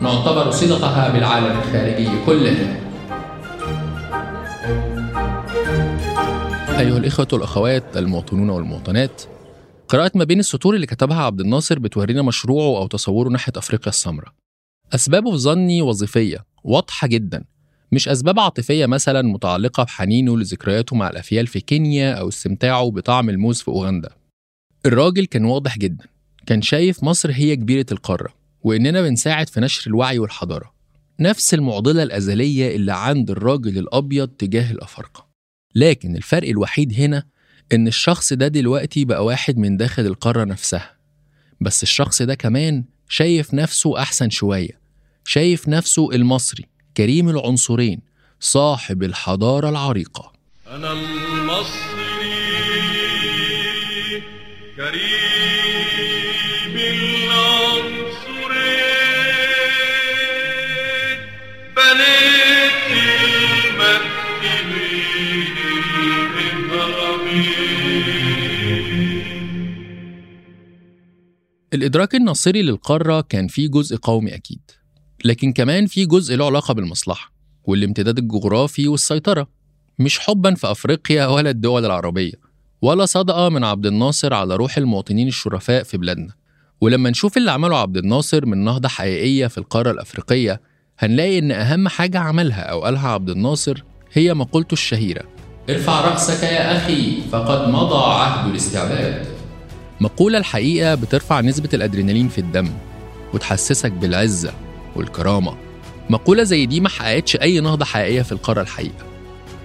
نعتبر 0.00 0.50
صلتها 0.50 1.08
بالعالم 1.08 1.58
الخارجي 1.58 2.08
كله. 2.26 2.80
أيها 6.78 6.98
الإخوة 6.98 7.28
والأخوات 7.32 7.96
المواطنون 7.96 8.50
والمواطنات 8.50 9.22
قراءة 9.88 10.10
ما 10.14 10.24
بين 10.24 10.40
السطور 10.40 10.74
اللي 10.74 10.86
كتبها 10.86 11.22
عبد 11.22 11.40
الناصر 11.40 11.78
بتورينا 11.78 12.22
مشروعه 12.22 12.78
أو 12.78 12.86
تصوره 12.86 13.28
ناحية 13.28 13.52
أفريقيا 13.56 13.88
السمراء. 13.88 14.32
أسبابه 14.94 15.30
في 15.30 15.36
ظني 15.36 15.82
وظيفية 15.82 16.44
واضحة 16.64 17.08
جدا. 17.08 17.44
مش 17.92 18.08
أسباب 18.08 18.40
عاطفية 18.40 18.86
مثلا 18.86 19.22
متعلقة 19.22 19.82
بحنينه 19.82 20.38
لذكرياته 20.38 20.96
مع 20.96 21.10
الأفيال 21.10 21.46
في 21.46 21.60
كينيا 21.60 22.12
أو 22.14 22.28
استمتاعه 22.28 22.90
بطعم 22.90 23.30
الموز 23.30 23.60
في 23.60 23.68
أوغندا. 23.68 24.10
الراجل 24.86 25.26
كان 25.26 25.44
واضح 25.44 25.78
جدا 25.78 26.04
كان 26.46 26.62
شايف 26.62 27.04
مصر 27.04 27.30
هي 27.32 27.56
كبيرة 27.56 27.86
القارة 27.92 28.34
وإننا 28.62 29.02
بنساعد 29.02 29.48
في 29.48 29.60
نشر 29.60 29.90
الوعي 29.90 30.18
والحضارة. 30.18 30.74
نفس 31.20 31.54
المعضلة 31.54 32.02
الأزلية 32.02 32.76
اللي 32.76 32.92
عند 32.92 33.30
الراجل 33.30 33.78
الأبيض 33.78 34.28
تجاه 34.28 34.72
الأفارقة. 34.72 35.26
لكن 35.74 36.16
الفرق 36.16 36.48
الوحيد 36.48 36.92
هنا 37.00 37.24
إن 37.72 37.86
الشخص 37.86 38.32
ده 38.32 38.48
دلوقتي 38.48 39.04
بقى 39.04 39.24
واحد 39.24 39.56
من 39.58 39.76
داخل 39.76 40.06
القارة 40.06 40.44
نفسها. 40.44 40.96
بس 41.60 41.82
الشخص 41.82 42.22
ده 42.22 42.34
كمان 42.34 42.84
شايف 43.08 43.54
نفسه 43.54 43.98
أحسن 44.02 44.30
شوية 44.30 44.80
شايف 45.24 45.68
نفسه 45.68 46.10
المصري. 46.12 46.64
كريم 46.96 47.28
العنصرين 47.28 48.00
صاحب 48.40 49.02
الحضارة 49.02 49.68
العريقة. 49.68 50.32
أنا 50.66 50.92
المصري 50.92 51.94
كريم 54.76 55.54
العنصرين 56.76 57.68
بنيت 61.76 62.74
الإدراك 71.74 72.14
الناصري 72.14 72.62
للقارة 72.62 73.20
كان 73.20 73.48
فيه 73.48 73.68
جزء 73.68 73.96
قومي 73.96 74.34
أكيد. 74.34 74.83
لكن 75.24 75.52
كمان 75.52 75.86
فيه 75.86 76.06
جزء 76.06 76.36
له 76.36 76.46
علاقة 76.46 76.74
بالمصلحة 76.74 77.32
والامتداد 77.64 78.18
الجغرافي 78.18 78.88
والسيطرة. 78.88 79.46
مش 79.98 80.18
حبا 80.18 80.54
في 80.54 80.70
أفريقيا 80.70 81.26
ولا 81.26 81.50
الدول 81.50 81.84
العربية 81.84 82.32
ولا 82.82 83.06
صدقة 83.06 83.48
من 83.48 83.64
عبد 83.64 83.86
الناصر 83.86 84.34
على 84.34 84.56
روح 84.56 84.78
المواطنين 84.78 85.28
الشرفاء 85.28 85.82
في 85.82 85.98
بلادنا. 85.98 86.32
ولما 86.80 87.10
نشوف 87.10 87.36
اللي 87.36 87.50
عمله 87.50 87.76
عبد 87.76 87.96
الناصر 87.96 88.46
من 88.46 88.64
نهضة 88.64 88.88
حقيقية 88.88 89.46
في 89.46 89.58
القارة 89.58 89.90
الأفريقية 89.90 90.60
هنلاقي 90.98 91.38
إن 91.38 91.52
أهم 91.52 91.88
حاجة 91.88 92.18
عملها 92.18 92.60
أو 92.62 92.84
قالها 92.84 93.08
عبد 93.08 93.30
الناصر 93.30 93.82
هي 94.12 94.34
مقولته 94.34 94.72
الشهيرة. 94.72 95.22
ارفع 95.70 96.00
رأسك 96.00 96.42
يا 96.42 96.76
أخي 96.76 97.20
فقد 97.32 97.68
مضى 97.68 98.04
عهد 98.12 98.50
الاستعباد 98.50 99.26
مقولة 100.00 100.38
الحقيقة 100.38 100.94
بترفع 100.94 101.40
نسبة 101.40 101.68
الأدرينالين 101.74 102.28
في 102.28 102.38
الدم 102.38 102.68
وتحسسك 103.34 103.92
بالعزة. 103.92 104.63
والكرامة. 104.96 105.56
مقولة 106.10 106.42
زي 106.42 106.66
دي 106.66 106.80
ما 106.80 106.88
حققتش 106.88 107.36
أي 107.36 107.60
نهضة 107.60 107.84
حقيقية 107.84 108.22
في 108.22 108.32
القارة 108.32 108.60
الحقيقة. 108.60 109.04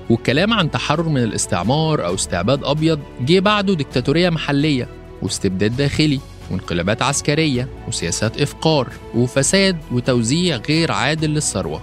والكلام 0.10 0.54
عن 0.54 0.72
تحرر 0.72 1.10
من 1.10 1.24
الاستعمار 1.24 2.06
أو 2.06 2.14
استعباد 2.16 2.64
أبيض 2.64 3.00
جه 3.22 3.40
بعده 3.40 3.74
ديكتاتورية 3.74 4.30
محلية 4.30 4.88
واستبداد 5.22 5.78
داخلي 5.78 6.20
وانقلابات 6.52 7.02
عسكرية 7.02 7.68
وسياسات 7.88 8.42
إفقار 8.42 8.88
وفساد 9.16 9.78
وتوزيع 9.92 10.62
غير 10.70 10.92
عادل 10.92 11.30
للثروة. 11.30 11.82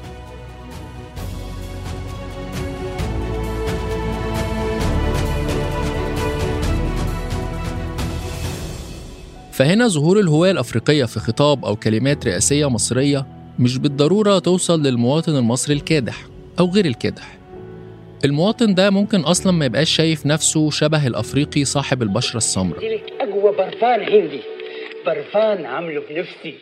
فهنا 9.53 9.89
ظهور 9.89 10.21
الهوية 10.21 10.51
الأفريقية 10.51 11.05
في 11.05 11.21
خطاب 11.21 11.65
أو 11.65 11.77
كلمات 11.77 12.27
رئاسية 12.27 12.71
مصرية 12.71 13.27
مش 13.59 13.79
بالضرورة 13.79 14.39
توصل 14.39 14.83
للمواطن 14.83 15.37
المصري 15.37 15.75
الكادح 15.75 16.15
أو 16.61 16.71
غير 16.75 16.85
الكادح. 16.85 17.39
المواطن 18.25 18.75
ده 18.75 18.91
ممكن 18.91 19.21
أصلا 19.21 19.53
ما 19.53 19.65
يبقاش 19.67 19.91
شايف 19.91 20.27
نفسه 20.27 20.71
شبه 20.71 21.07
الأفريقي 21.07 21.65
صاحب 21.65 22.03
البشرة 22.03 22.37
السمراء. 22.37 22.95
لك 22.95 23.13
أقوى 23.21 23.57
برفان 23.57 24.01
هندي. 24.01 24.41
برفان 25.07 25.65
عامله 25.65 26.03
بنفسي. 26.11 26.55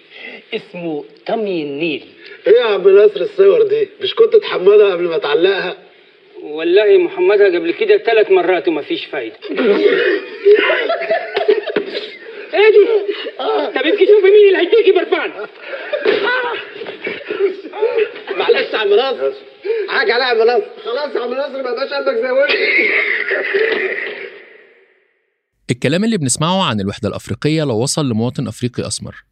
اسمه 0.55 1.05
طمي 1.27 1.63
النيل. 1.63 2.05
إيه 2.47 2.53
يا 2.53 2.65
عم 2.65 2.89
ناصر 2.89 3.21
الصور 3.21 3.63
دي؟ 3.69 3.89
مش 4.03 4.15
كنت 4.15 4.37
تحمضها 4.37 4.93
قبل 4.93 5.05
ما 5.05 5.19
تعلقها؟ 5.19 5.77
والله 6.43 6.99
محمدها 6.99 7.47
قبل 7.47 7.73
كده 7.73 7.99
ثلاث 7.99 8.31
مرات 8.31 8.69
وما 8.69 8.83
فيش 8.83 9.05
فايدة. 9.05 9.37
إيه 12.55 12.71
دي 12.71 12.85
طب 13.75 13.87
امشي 13.87 14.07
شوفي 14.07 14.31
مين 14.31 14.49
اللي 14.49 14.59
هيديكي 14.59 14.93
برفان. 14.93 15.31
معلش 18.39 18.73
يا 18.73 18.79
عم 18.79 18.89
ناصر. 18.89 19.33
حاجة 19.89 20.15
على 20.15 20.23
يا 20.25 20.29
عم 20.29 20.47
ناصر. 20.47 20.65
خلاص 20.85 21.17
يا 21.17 21.21
عم 21.21 21.35
ناصر 21.35 21.63
ما 21.63 21.73
بقاش 21.73 21.93
قلبك 21.93 22.15
زي 22.15 22.31
الكلام 25.71 26.05
اللي 26.05 26.17
بنسمعه 26.19 26.65
عن 26.65 26.81
الوحدة 26.81 27.09
الأفريقية 27.09 27.65
لو 27.65 27.83
وصل 27.83 28.09
لمواطن 28.09 28.49
أفريقي 28.49 28.87
أسمر. 28.87 29.25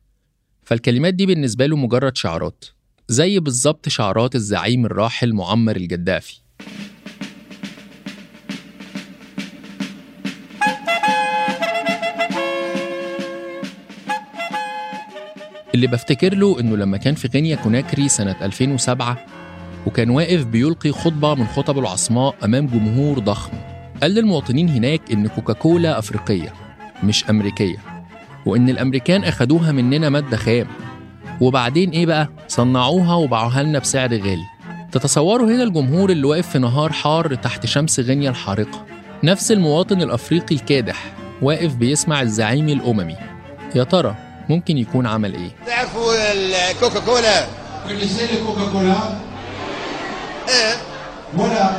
فالكلمات 0.65 1.15
دي 1.15 1.27
بالنسبة 1.27 1.67
له 1.67 1.77
مجرد 1.77 2.17
شعارات 2.17 2.65
زي 3.09 3.39
بالظبط 3.39 3.89
شعارات 3.89 4.35
الزعيم 4.35 4.87
الراحل 4.87 5.33
معمر 5.33 5.77
الجدافي. 5.77 6.37
اللي 15.83 15.97
بفتكر 15.97 16.35
له 16.35 16.61
إنه 16.61 16.77
لما 16.77 16.97
كان 16.97 17.15
في 17.15 17.29
غينيا 17.35 17.57
كوناكري 17.57 18.09
سنة 18.09 18.37
2007 18.43 19.19
وكان 19.87 20.11
واقف 20.11 20.45
بيلقي 20.45 20.93
خطبة 20.93 21.35
من 21.35 21.47
خطبه 21.47 21.81
العصماء 21.81 22.35
أمام 22.45 22.67
جمهور 22.67 23.19
ضخم. 23.19 23.53
قال 24.03 24.11
للمواطنين 24.11 24.69
هناك 24.69 25.01
إن 25.13 25.27
كوكاكولا 25.27 25.99
أفريقية 25.99 26.53
مش 27.05 27.31
أمريكية 27.31 27.77
وإن 28.47 28.69
الأمريكان 28.69 29.25
أخدوها 29.25 29.73
مننا 29.73 30.09
مادة 30.09 30.37
خام. 30.37 30.67
وبعدين 31.41 31.91
إيه 31.91 32.07
بقى؟ 32.07 32.29
صنعوها 32.49 33.15
وباعوها 33.15 33.63
لنا 33.63 33.79
بسعر 33.79 34.11
غالي. 34.17 34.47
تتصوروا 34.93 35.47
هنا 35.47 35.63
الجمهور 35.63 36.11
اللي 36.11 36.27
واقف 36.27 36.49
في 36.49 36.59
نهار 36.59 36.93
حار 36.93 37.35
تحت 37.35 37.67
شمس 37.67 38.01
غينيا 38.01 38.31
الحارقة. 38.31 38.87
نفس 39.25 39.53
المواطن 39.53 40.03
الأفريقي 40.03 40.55
الكادح 40.55 41.13
واقف 41.43 41.75
بيسمع 41.75 42.23
الزعيم 42.23 42.69
الأممي. 42.69 43.17
يا 43.75 43.85
ترى 43.85 44.32
ممكن 44.49 44.79
يكون 44.79 45.07
عمل 45.07 45.35
إيه؟ 45.35 45.51
تعرفوا 45.67 46.33
الكوكا 46.33 47.01
كولا؟ 47.01 47.47
اللي 47.87 48.07
زي 48.07 48.25
الكوكا 48.25 48.73
كولا؟ 48.73 48.95
إيه. 50.49 50.77
ولا 51.39 51.71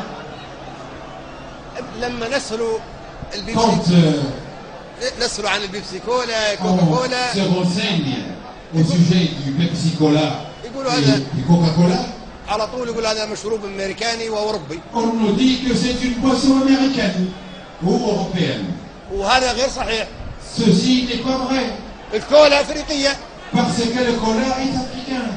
لما 2.02 2.38
نسلوا 2.38 2.80
البيبسي. 3.36 3.66
كنت 3.66 3.86
نسلوا 5.22 5.50
عن 5.50 5.62
البيبسي 5.62 6.00
كولا 6.00 6.56
كوكا 6.56 6.86
كولا 10.00 10.32
يقولوا 10.66 10.92
هذا 10.92 11.24
كوكا 11.48 11.72
كولا 11.76 12.06
على 12.48 12.68
طول 12.68 12.88
يقول 12.88 13.06
هذا 13.06 13.26
مشروب 13.26 13.66
أمريكاني 13.66 14.30
وأوروبي. 14.30 14.80
اونو 14.94 15.32
دي 15.32 15.68
كو 15.68 15.74
سي 15.76 15.92
اون 15.92 16.14
بواسون 16.14 16.62
امريكاني 16.62 17.26
هو 17.86 18.10
اوروبيان 18.10 18.66
وهذا 19.14 19.52
غير 19.52 19.70
صحيح. 19.70 20.08
سوسي 20.58 21.06
دي 21.06 21.18
كو 21.18 21.30
الكولا 22.14 22.62
افريقيه 22.62 23.10
parce 23.54 23.82
que 23.94 24.02
le 24.10 24.14
cola 24.24 24.50
est 24.64 24.76
africain. 24.84 25.28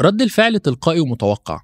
رد 0.00 0.22
الفعل 0.22 0.58
تلقائي 0.58 1.00
ومتوقع. 1.00 1.60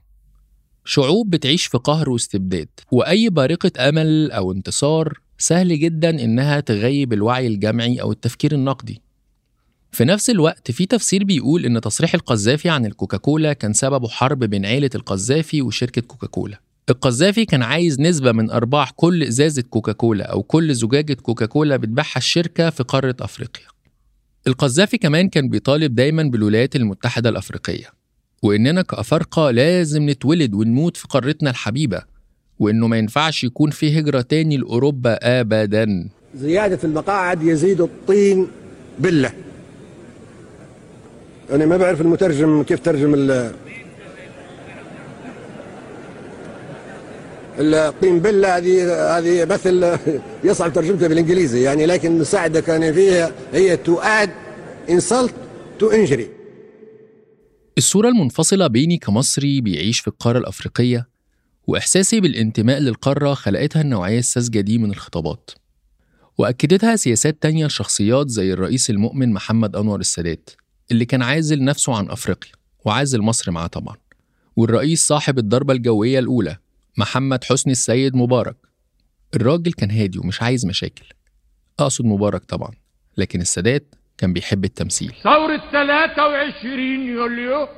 شعوب 0.85 1.31
بتعيش 1.31 1.67
في 1.67 1.79
قهر 1.79 2.11
واستبداد 2.11 2.69
وأي 2.93 3.29
بارقة 3.29 3.89
أمل 3.89 4.33
أو 4.33 4.53
انتصار 4.53 5.21
سهل 5.39 5.79
جدا 5.79 6.11
إنها 6.11 6.61
تغيب 6.61 7.13
الوعي 7.13 7.47
الجمعي 7.47 8.01
أو 8.01 8.13
التفكير 8.13 8.53
النقدي. 8.53 9.03
في 9.93 10.05
نفس 10.05 10.31
الوقت 10.31 10.71
في 10.71 10.87
تفسير 10.87 11.25
بيقول 11.25 11.65
إن 11.67 11.81
تصريح 11.81 12.15
القذافي 12.15 12.69
عن 12.69 12.87
الكوكاكولا 12.87 13.53
كان 13.53 13.73
سببه 13.73 14.09
حرب 14.09 14.39
بين 14.45 14.67
عيلة 14.67 14.91
القذافي 14.95 15.63
وشركة 15.63 16.03
كوكاكولا. 16.03 16.61
القذافي 16.91 17.45
كان 17.45 17.63
عايز 17.63 18.01
نسبة 18.01 18.33
من 18.33 18.51
أرباح 18.51 18.91
كل 18.91 19.23
إزازة 19.23 19.63
كوكاكولا 19.63 20.25
أو 20.25 20.43
كل 20.43 20.75
زجاجة 20.75 21.15
كوكاكولا 21.15 21.77
بتبيعها 21.77 22.17
الشركة 22.17 22.71
في 22.71 22.83
قارة 22.83 23.17
أفريقيا. 23.21 23.67
القذافي 24.47 24.99
كمان 24.99 25.29
كان 25.29 25.49
بيطالب 25.49 25.95
دايما 25.95 26.23
بالولايات 26.23 26.77
المتحدة 26.77 27.29
الأفريقية. 27.29 27.87
وإننا 28.43 28.83
كأفارقة 28.83 29.51
لازم 29.51 30.11
نتولد 30.11 30.55
ونموت 30.55 30.97
في 30.97 31.09
قارتنا 31.09 31.51
الحبيبة. 31.51 32.03
وإنه 32.59 32.87
ما 32.87 32.99
ينفعش 32.99 33.45
يكون 33.45 33.71
في 33.71 33.99
هجرة 33.99 34.21
تاني 34.21 34.57
لأوروبا 34.57 35.41
أبدا. 35.41 36.09
زيادة 36.35 36.79
المقاعد 36.85 37.43
يزيد 37.43 37.81
الطين 37.81 38.47
بلة 38.99 39.33
أنا 41.53 41.67
ما 41.67 41.77
بعرف 41.77 42.01
المترجم 42.01 42.63
كيف 42.63 42.81
ترجم 42.81 43.15
ال 43.15 43.53
القنبله 47.59 48.57
هذه 48.57 49.19
هذه 49.19 49.45
مثل 49.45 49.99
يصعب 50.45 50.73
ترجمتها 50.73 51.09
بالإنجليزي 51.09 51.63
يعني 51.63 51.87
لكن 51.87 52.13
المساعده 52.15 52.61
كان 52.61 52.93
فيها 52.93 53.33
هي 53.53 53.77
تو 53.77 53.99
اد 53.99 54.31
انسلت 54.91 55.35
تو 55.79 55.91
انجري 55.91 56.41
الصورة 57.79 58.09
المنفصلة 58.09 58.67
بيني 58.67 58.99
كمصري 58.99 59.61
بيعيش 59.61 60.01
في 60.01 60.09
القارة 60.09 60.39
الأفريقية 60.39 61.09
وإحساسي 61.67 62.21
بالانتماء 62.21 62.79
للقارة 62.79 63.35
خلقتها 63.35 63.83
النوعية 63.83 64.19
الساذجة 64.19 64.61
دي 64.61 64.79
من 64.79 64.91
الخطابات. 64.91 65.51
وأكدتها 66.39 66.97
سياسات 66.97 67.43
تانية 67.43 67.67
لشخصيات 67.67 68.29
زي 68.29 68.53
الرئيس 68.53 68.91
المؤمن 68.91 69.33
محمد 69.33 69.77
أنور 69.77 70.01
السادات. 70.01 70.51
اللي 70.91 71.05
كان 71.05 71.23
عازل 71.23 71.65
نفسه 71.65 71.97
عن 71.97 72.11
أفريقيا 72.11 72.53
وعازل 72.85 73.21
مصر 73.21 73.51
معاه 73.51 73.67
طبعا. 73.67 73.97
والرئيس 74.57 75.07
صاحب 75.07 75.39
الضربة 75.39 75.75
الجوية 75.75 76.19
الأولى 76.19 76.57
محمد 76.97 77.45
حسني 77.45 77.73
السيد 77.73 78.17
مبارك. 78.17 78.57
الراجل 79.35 79.73
كان 79.73 79.91
هادي 79.91 80.19
ومش 80.19 80.43
عايز 80.43 80.67
مشاكل. 80.67 81.05
أقصد 81.79 82.05
مبارك 82.05 82.45
طبعا 82.45 82.71
لكن 83.17 83.41
السادات 83.41 83.95
كان 84.19 84.33
بيحب 84.33 84.65
التمثيل. 84.65 85.13
ثورة 85.23 85.63
23 85.73 87.09
يوليو 87.09 87.69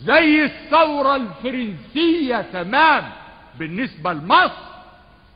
زي 0.00 0.44
الثورة 0.44 1.16
الفرنسية 1.16 2.46
تمام 2.52 3.12
بالنسبة 3.58 4.12
لمصر 4.12 4.74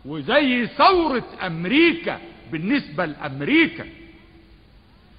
وزي 0.04 0.68
ثورة 0.78 1.24
أمريكا 1.46 2.20
بالنسبة 2.52 3.04
لأمريكا. 3.06 3.97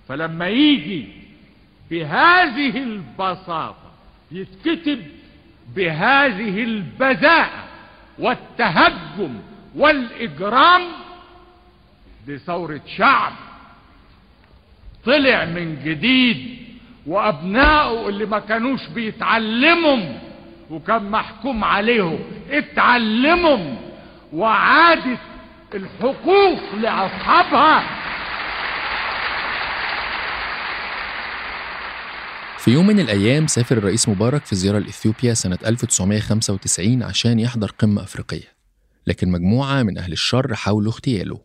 فلما 0.10 0.48
يجي 0.48 1.08
بهذه 1.92 2.78
البساطة 2.78 3.92
يتكتب 4.32 5.04
بهذه 5.76 6.64
البذاءة 6.64 7.64
والتهجم 8.20 9.40
والإجرام 9.76 10.82
دي 12.28 12.38
ثورة 12.38 12.82
شعب. 12.98 13.32
طلع 15.06 15.46
من 15.46 15.82
جديد 15.86 16.58
وأبنائه 17.08 18.10
اللي 18.10 18.26
ما 18.26 18.40
كانوش 18.40 18.88
بيتعلموا 18.88 20.20
وكان 20.70 21.12
محكوم 21.12 21.64
عليهم. 21.64 22.20
اتعلموا 22.52 23.76
وعادت 24.34 25.20
الحقوق 25.76 26.60
لأصحابها. 26.82 27.84
في 32.60 32.72
يوم 32.72 32.88
من 32.88 33.00
الأيام 33.00 33.48
سافر 33.48 33.78
الرئيس 33.78 34.10
مبارك 34.10 34.46
في 34.46 34.56
زيارة 34.56 34.80
لإثيوبيا 34.80 35.34
سنة 35.34 35.58
1995 35.66 37.04
عشان 37.04 37.40
يحضر 37.40 37.72
قمة 37.72 38.04
أفريقية 38.04 38.56
لكن 39.08 39.30
مجموعة 39.30 39.84
من 39.84 39.98
أهل 39.98 40.12
الشر 40.12 40.56
حاولوا 40.56 40.92
اغتياله. 40.92 41.42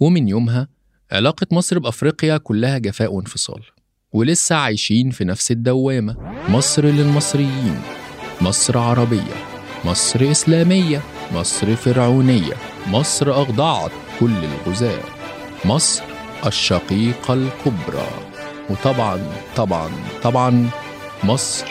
ومن 0.00 0.28
يومها 0.28 0.68
علاقة 1.12 1.46
مصر 1.52 1.78
بأفريقيا 1.78 2.36
كلها 2.36 2.78
جفاء 2.78 3.12
وانفصال 3.12 3.62
ولسه 4.12 4.56
عايشين 4.56 5.10
في 5.10 5.24
نفس 5.24 5.50
الدوامة. 5.50 6.16
مصر 6.48 6.84
للمصريين 6.84 7.80
مصر 8.40 8.78
عربية 8.78 9.34
مصر 9.84 10.30
إسلامية 10.30 11.02
مصر 11.34 11.76
فرعونية 11.76 12.54
مصر 12.86 13.42
أخضعت 13.42 13.92
كل 14.20 14.32
الغزاة 14.44 15.04
مصر 15.64 16.02
الشقيقة 16.46 17.34
الكبرى. 17.34 18.33
وطبعا 18.70 19.20
طبعا 19.56 19.90
طبعا 20.22 20.70
مصر 21.24 21.66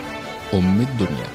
أم 0.53 0.81
الدنيا. 0.81 1.27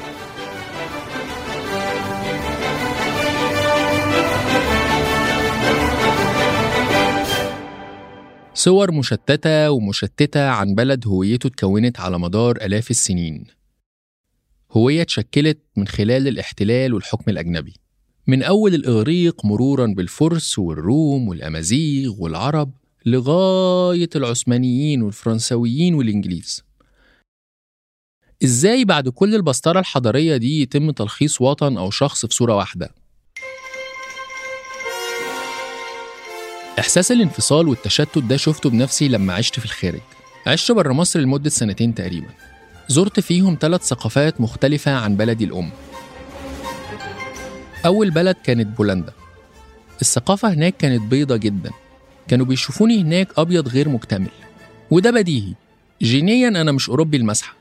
صور 8.55 8.93
مشتتة 8.93 9.71
ومشتتة 9.71 10.49
عن 10.49 10.75
بلد 10.75 11.07
هويته 11.07 11.47
اتكونت 11.47 12.01
على 12.01 12.19
مدار 12.19 12.57
آلاف 12.57 12.91
السنين. 12.91 13.45
هوية 14.73 15.03
اتشكلت 15.03 15.59
من 15.77 15.87
خلال 15.87 16.29
الاحتلال 16.29 16.95
والحكم 16.95 17.31
الأجنبي. 17.31 17.75
من 18.27 18.43
أول 18.43 18.75
الإغريق 18.75 19.45
مرورا 19.45 19.87
بالفرس 19.87 20.59
والروم 20.59 21.29
والأمازيغ 21.29 22.15
والعرب 22.19 22.73
لغاية 23.07 24.11
العثمانيين 24.17 25.03
والفرنسويين 25.03 25.95
والإنجليز. 25.95 26.65
إزاي 28.45 28.85
بعد 28.85 29.09
كل 29.09 29.35
البسطرة 29.35 29.81
الحضارية 29.81 30.37
دي 30.37 30.63
يتم 30.63 30.91
تلخيص 30.91 31.41
وطن 31.41 31.77
أو 31.77 31.91
شخص 31.91 32.27
في 32.27 32.35
صورة 32.35 32.57
واحدة؟ 32.57 32.95
إحساس 36.79 37.13
الانفصال 37.13 37.69
والتشتت 37.69 38.19
ده 38.19 38.37
شفته 38.37 38.71
بنفسي 38.71 39.09
لما 39.09 39.35
عشت 39.35 39.61
في 39.61 39.67
الخارج. 39.67 40.01
عشت 40.47 40.73
بره 40.73 40.93
مصر 40.93 41.21
لمدة 41.21 41.51
سنتين 41.51 41.95
تقريبا. 41.95 42.29
زرت 42.89 43.21
فيهم 43.21 43.59
ثلاث 43.61 43.83
ثقافات 43.83 44.41
مختلفة 44.41 44.93
عن 44.93 45.17
بلدي 45.17 45.45
الأم. 45.45 45.71
أول 47.87 48.11
بلد 48.11 48.37
كانت 48.45 48.77
بولندا. 48.77 49.13
الثقافة 50.01 50.53
هناك 50.53 50.77
كانت 50.77 51.03
بيضة 51.03 51.37
جدا. 51.37 51.71
كانوا 52.29 52.47
بيشوفوني 52.47 53.03
هناك 53.03 53.29
أبيض 53.39 53.69
غير 53.69 53.89
مكتمل. 53.89 54.31
وده 54.91 55.11
بديهي. 55.11 55.55
جينيا 56.03 56.49
أنا 56.49 56.73
مش 56.73 56.89
أوروبي 56.89 57.17
المسحة. 57.17 57.55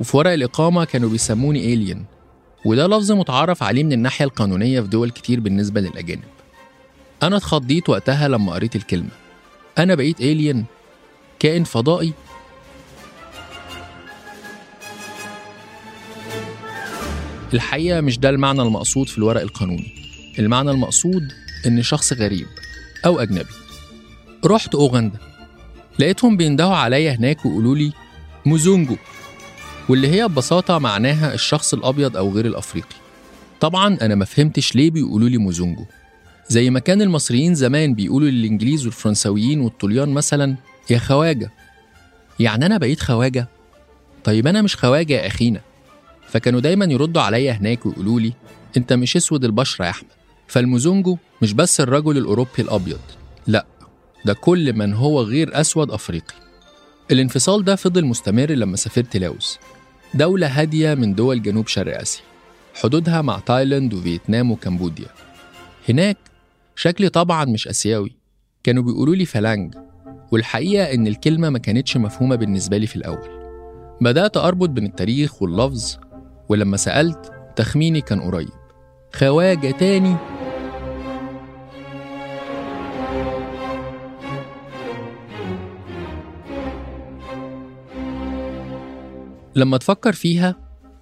وفي 0.00 0.16
ورق 0.16 0.30
الإقامة 0.32 0.84
كانوا 0.84 1.10
بيسموني 1.10 1.60
إيليان 1.60 2.04
وده 2.64 2.86
لفظ 2.86 3.12
متعارف 3.12 3.62
عليه 3.62 3.84
من 3.84 3.92
الناحية 3.92 4.24
القانونية 4.24 4.80
في 4.80 4.88
دول 4.88 5.10
كتير 5.10 5.40
بالنسبة 5.40 5.80
للأجانب. 5.80 6.22
أنا 7.22 7.36
اتخضيت 7.36 7.88
وقتها 7.88 8.28
لما 8.28 8.52
قريت 8.52 8.76
الكلمة. 8.76 9.10
أنا 9.78 9.94
بقيت 9.94 10.20
إيليان 10.20 10.64
كائن 11.38 11.64
فضائي. 11.64 12.12
الحقيقة 17.54 18.00
مش 18.00 18.18
ده 18.18 18.30
المعنى 18.30 18.62
المقصود 18.62 19.08
في 19.08 19.18
الورق 19.18 19.40
القانوني. 19.40 19.92
المعنى 20.38 20.70
المقصود 20.70 21.32
إن 21.66 21.82
شخص 21.82 22.12
غريب 22.12 22.46
أو 23.06 23.20
أجنبي. 23.20 23.61
رحت 24.44 24.74
أوغندا. 24.74 25.18
لقيتهم 25.98 26.36
بيندهوا 26.36 26.76
عليا 26.76 27.12
هناك 27.12 27.46
ويقولوا 27.46 27.76
لي 27.76 27.92
موزونجو 28.46 28.96
واللي 29.88 30.08
هي 30.08 30.28
ببساطة 30.28 30.78
معناها 30.78 31.34
الشخص 31.34 31.74
الأبيض 31.74 32.16
أو 32.16 32.30
غير 32.30 32.46
الأفريقي. 32.46 32.96
طبعا 33.60 33.98
أنا 34.02 34.14
ما 34.14 34.24
فهمتش 34.24 34.76
ليه 34.76 34.90
بيقولوا 34.90 35.28
لي 35.28 35.38
موزونجو. 35.38 35.84
زي 36.48 36.70
ما 36.70 36.78
كان 36.78 37.02
المصريين 37.02 37.54
زمان 37.54 37.94
بيقولوا 37.94 38.28
للإنجليز 38.28 38.84
والفرنساويين 38.86 39.60
والطليان 39.60 40.08
مثلا 40.08 40.56
يا 40.90 40.98
خواجة. 40.98 41.50
يعني 42.40 42.66
أنا 42.66 42.78
بقيت 42.78 43.00
خواجة؟ 43.00 43.48
طيب 44.24 44.46
أنا 44.46 44.62
مش 44.62 44.76
خواجة 44.76 45.12
يا 45.12 45.26
أخينا. 45.26 45.60
فكانوا 46.28 46.60
دايما 46.60 46.84
يردوا 46.84 47.22
عليا 47.22 47.52
هناك 47.52 47.86
ويقولوا 47.86 48.20
لي 48.20 48.32
أنت 48.76 48.92
مش 48.92 49.16
أسود 49.16 49.44
البشرة 49.44 49.84
يا 49.84 49.90
أحمد. 49.90 50.10
فالموزونجو 50.46 51.18
مش 51.42 51.52
بس 51.52 51.80
الرجل 51.80 52.18
الأوروبي 52.18 52.50
الأبيض 52.58 53.00
لأ 53.46 53.66
ده 54.24 54.34
كل 54.34 54.72
من 54.72 54.94
هو 54.94 55.20
غير 55.20 55.60
أسود 55.60 55.90
أفريقي. 55.90 56.34
الانفصال 57.10 57.64
ده 57.64 57.76
فضل 57.76 58.04
مستمر 58.04 58.50
لما 58.50 58.76
سافرت 58.76 59.16
لاوس 59.16 59.58
دولة 60.14 60.46
هادية 60.46 60.94
من 60.94 61.14
دول 61.14 61.42
جنوب 61.42 61.66
شرق 61.66 62.00
آسيا 62.00 62.22
حدودها 62.74 63.22
مع 63.22 63.38
تايلاند 63.38 63.94
وفيتنام 63.94 64.50
وكمبوديا. 64.50 65.08
هناك 65.88 66.16
شكلي 66.76 67.08
طبعا 67.08 67.44
مش 67.44 67.68
آسيوي 67.68 68.12
كانوا 68.64 68.82
بيقولوا 68.82 69.14
لي 69.14 69.24
فلانج 69.24 69.74
والحقيقة 70.32 70.94
إن 70.94 71.06
الكلمة 71.06 71.50
ما 71.50 71.58
كانتش 71.58 71.96
مفهومة 71.96 72.36
بالنسبة 72.36 72.76
لي 72.76 72.86
في 72.86 72.96
الأول. 72.96 73.42
بدأت 74.00 74.36
أربط 74.36 74.68
بين 74.68 74.86
التاريخ 74.86 75.42
واللفظ 75.42 75.96
ولما 76.48 76.76
سألت 76.76 77.32
تخميني 77.56 78.00
كان 78.00 78.20
قريب. 78.20 78.48
خواجة 79.14 79.70
تاني 79.70 80.16
لما 89.56 89.76
تفكر 89.78 90.12
فيها 90.12 90.56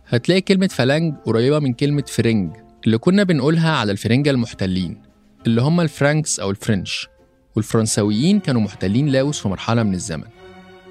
هتلاقي 0.09 0.41
كلمة 0.41 0.67
فلانج 0.67 1.15
قريبة 1.25 1.59
من 1.59 1.73
كلمة 1.73 2.05
فرنج 2.09 2.57
اللي 2.87 2.99
كنا 2.99 3.23
بنقولها 3.23 3.71
على 3.77 3.93
الفرنجة 3.93 4.31
المحتلين 4.31 5.03
اللي 5.47 5.63
هم 5.63 5.81
ال 5.81 5.89
Franks 5.89 6.41
أو 6.41 6.51
ال 6.51 6.58
French. 6.58 7.09
والفرنساويين 7.57 8.41
كانوا 8.41 8.61
محتلين 8.61 9.09
لاوس 9.09 9.41
في 9.41 9.49
مرحلة 9.49 9.83
من 9.83 9.95
الزمن. 9.95 10.25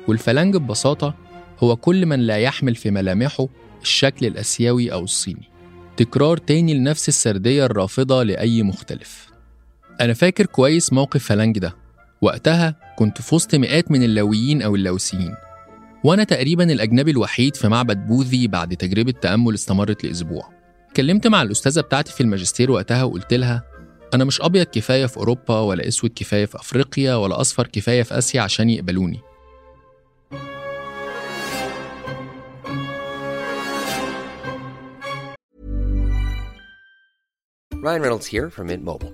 والفلانج 0.08 0.58
ببساطة 0.58 1.15
هو 1.60 1.76
كل 1.76 2.06
من 2.06 2.19
لا 2.19 2.38
يحمل 2.38 2.76
في 2.76 2.91
ملامحه 2.91 3.48
الشكل 3.82 4.26
الآسيوي 4.26 4.93
أو 4.93 5.04
الصيني. 5.04 5.50
تكرار 5.98 6.38
تاني 6.38 6.74
لنفس 6.74 7.10
السردية 7.10 7.65
الرافضة 7.65 8.24
لأي 8.24 8.63
مختلف. 8.63 9.28
أنا 10.02 10.13
فاكر 10.13 10.45
كويس 10.45 10.93
موقف 10.93 11.24
فلانج 11.24 11.60
ده. 11.60 11.76
وقتها 12.22 12.76
كنت 12.98 13.22
في 13.22 13.36
وسط 13.36 13.56
مئات 13.56 13.91
من 13.91 14.04
اللاويين 14.04 14.62
أو 14.62 14.76
اللاوسيين 14.76 15.36
وأنا 16.03 16.23
تقريبا 16.23 16.63
الأجنبي 16.63 17.12
الوحيد 17.12 17.55
في 17.55 17.67
معبد 17.67 18.07
بوذي 18.07 18.47
بعد 18.47 18.75
تجربة 18.75 19.12
تأمل 19.12 19.53
استمرت 19.53 20.03
لأسبوع 20.03 20.49
اتكلمت 20.89 21.27
مع 21.27 21.41
الأستاذة 21.41 21.81
بتاعتي 21.81 22.12
في 22.13 22.21
الماجستير 22.21 22.71
وقتها 22.71 23.03
وقلت 23.03 23.33
لها 23.33 23.63
أنا 24.13 24.23
مش 24.25 24.41
أبيض 24.41 24.65
كفاية 24.65 25.05
في 25.05 25.17
أوروبا 25.17 25.59
ولا 25.59 25.88
أسود 25.88 26.12
كفاية 26.15 26.45
في 26.45 26.55
أفريقيا 26.55 27.15
ولا 27.15 27.41
أصفر 27.41 27.67
كفاية 27.67 28.03
في 28.03 28.17
آسيا 28.17 28.41
عشان 28.41 28.69
يقبلوني 28.69 29.19
Ryan 37.81 38.01
Reynolds 38.01 38.27
here 38.27 38.49
from 38.49 38.67
Mint 38.67 38.83
Mobile. 38.83 39.13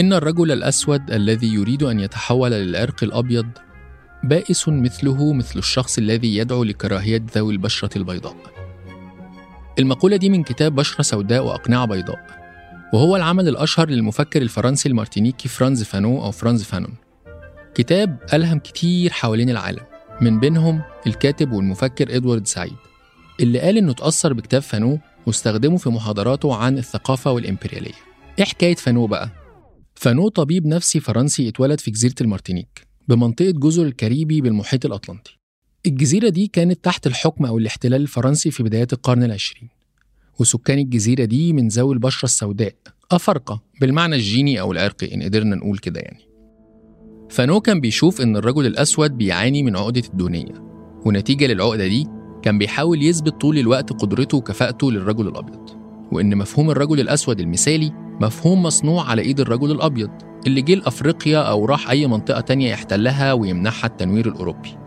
إن 0.00 0.12
الرجل 0.12 0.52
الأسود 0.52 1.10
الذي 1.10 1.54
يريد 1.54 1.82
أن 1.82 2.00
يتحول 2.00 2.50
للعرق 2.50 3.04
الأبيض 3.04 3.46
بائس 4.24 4.68
مثله 4.68 5.32
مثل 5.32 5.58
الشخص 5.58 5.98
الذي 5.98 6.36
يدعو 6.36 6.64
لكراهية 6.64 7.22
ذوي 7.34 7.52
البشرة 7.52 7.98
البيضاء. 7.98 8.36
المقولة 9.78 10.16
دي 10.16 10.28
من 10.30 10.42
كتاب 10.42 10.74
بشرة 10.74 11.02
سوداء 11.02 11.44
وأقنعة 11.44 11.86
بيضاء، 11.86 12.26
وهو 12.92 13.16
العمل 13.16 13.48
الأشهر 13.48 13.88
للمفكر 13.88 14.42
الفرنسي 14.42 14.88
المارتينيكي 14.88 15.48
فرانز 15.48 15.82
فانو 15.82 16.24
أو 16.24 16.30
فرانز 16.30 16.62
فانون. 16.62 16.94
كتاب 17.74 18.18
ألهم 18.34 18.58
كتير 18.58 19.12
حوالين 19.12 19.50
العالم، 19.50 19.84
من 20.20 20.40
بينهم 20.40 20.82
الكاتب 21.06 21.52
والمفكر 21.52 22.16
إدوارد 22.16 22.46
سعيد، 22.46 22.76
اللي 23.40 23.60
قال 23.60 23.78
إنه 23.78 23.92
اتأثر 23.92 24.32
بكتاب 24.32 24.62
فانو 24.62 24.98
واستخدمه 25.26 25.76
في 25.76 25.90
محاضراته 25.90 26.54
عن 26.56 26.78
الثقافة 26.78 27.30
والإمبريالية. 27.30 27.94
إيه 28.38 28.44
حكاية 28.44 28.74
فانو 28.74 29.06
بقى؟ 29.06 29.39
فانو 30.00 30.28
طبيب 30.28 30.66
نفسي 30.66 31.00
فرنسي 31.00 31.48
اتولد 31.48 31.80
في 31.80 31.90
جزيرة 31.90 32.14
المارتينيك 32.20 32.86
بمنطقة 33.08 33.50
جزر 33.50 33.82
الكاريبي 33.82 34.40
بالمحيط 34.40 34.86
الأطلنطي. 34.86 35.36
الجزيرة 35.86 36.28
دي 36.28 36.46
كانت 36.46 36.84
تحت 36.84 37.06
الحكم 37.06 37.46
أو 37.46 37.58
الاحتلال 37.58 38.02
الفرنسي 38.02 38.50
في 38.50 38.62
بدايات 38.62 38.92
القرن 38.92 39.22
العشرين. 39.22 39.68
وسكان 40.38 40.78
الجزيرة 40.78 41.24
دي 41.24 41.52
من 41.52 41.68
ذوي 41.68 41.94
البشرة 41.94 42.24
السوداء 42.24 42.74
أفارقة 43.10 43.62
بالمعنى 43.80 44.14
الجيني 44.14 44.60
أو 44.60 44.72
العرقي 44.72 45.14
إن 45.14 45.22
قدرنا 45.22 45.56
نقول 45.56 45.78
كده 45.78 46.00
يعني. 46.00 46.24
فانو 47.30 47.60
كان 47.60 47.80
بيشوف 47.80 48.20
إن 48.20 48.36
الرجل 48.36 48.66
الأسود 48.66 49.18
بيعاني 49.18 49.62
من 49.62 49.76
عقدة 49.76 50.02
الدونية 50.08 50.54
ونتيجة 51.06 51.46
للعقدة 51.46 51.86
دي 51.86 52.06
كان 52.42 52.58
بيحاول 52.58 53.02
يثبت 53.02 53.40
طول 53.40 53.58
الوقت 53.58 53.92
قدرته 53.92 54.36
وكفاءته 54.36 54.92
للرجل 54.92 55.28
الأبيض. 55.28 55.79
وإن 56.12 56.38
مفهوم 56.38 56.70
الرجل 56.70 57.00
الأسود 57.00 57.40
المثالي 57.40 57.92
مفهوم 58.20 58.62
مصنوع 58.62 59.10
على 59.10 59.22
إيد 59.22 59.40
الرجل 59.40 59.70
الأبيض 59.70 60.10
اللي 60.46 60.62
جه 60.62 60.74
لأفريقيا 60.74 61.38
أو 61.38 61.64
راح 61.64 61.90
أي 61.90 62.06
منطقة 62.06 62.40
تانية 62.40 62.70
يحتلها 62.70 63.32
ويمنحها 63.32 63.88
التنوير 63.88 64.28
الأوروبي. 64.28 64.78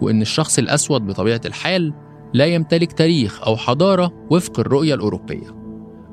وإن 0.00 0.22
الشخص 0.22 0.58
الأسود 0.58 1.06
بطبيعة 1.06 1.40
الحال 1.44 1.92
لا 2.34 2.46
يمتلك 2.46 2.92
تاريخ 2.92 3.42
أو 3.42 3.56
حضارة 3.56 4.12
وفق 4.30 4.60
الرؤية 4.60 4.94
الأوروبية. 4.94 5.56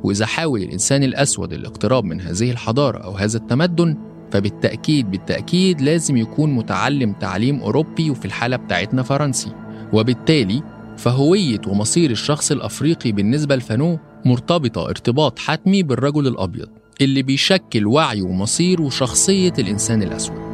وإذا 0.03 0.25
حاول 0.25 0.61
الإنسان 0.61 1.03
الأسود 1.03 1.53
الاقتراب 1.53 2.03
من 2.03 2.21
هذه 2.21 2.51
الحضارة 2.51 2.97
أو 2.97 3.11
هذا 3.11 3.37
التمدن 3.37 3.97
فبالتأكيد 4.31 5.11
بالتأكيد 5.11 5.81
لازم 5.81 6.17
يكون 6.17 6.51
متعلم 6.51 7.13
تعليم 7.13 7.59
أوروبي 7.59 8.09
وفي 8.09 8.25
الحالة 8.25 8.57
بتاعتنا 8.57 9.03
فرنسي. 9.03 9.51
وبالتالي 9.93 10.63
فهوية 10.97 11.61
ومصير 11.67 12.11
الشخص 12.11 12.51
الأفريقي 12.51 13.11
بالنسبة 13.11 13.55
لفانو 13.55 13.99
مرتبطة 14.25 14.89
ارتباط 14.89 15.39
حتمي 15.39 15.83
بالرجل 15.83 16.27
الأبيض 16.27 16.69
اللي 17.01 17.23
بيشكل 17.23 17.87
وعي 17.87 18.21
ومصير 18.21 18.81
وشخصية 18.81 19.53
الإنسان 19.59 20.03
الأسود. 20.03 20.53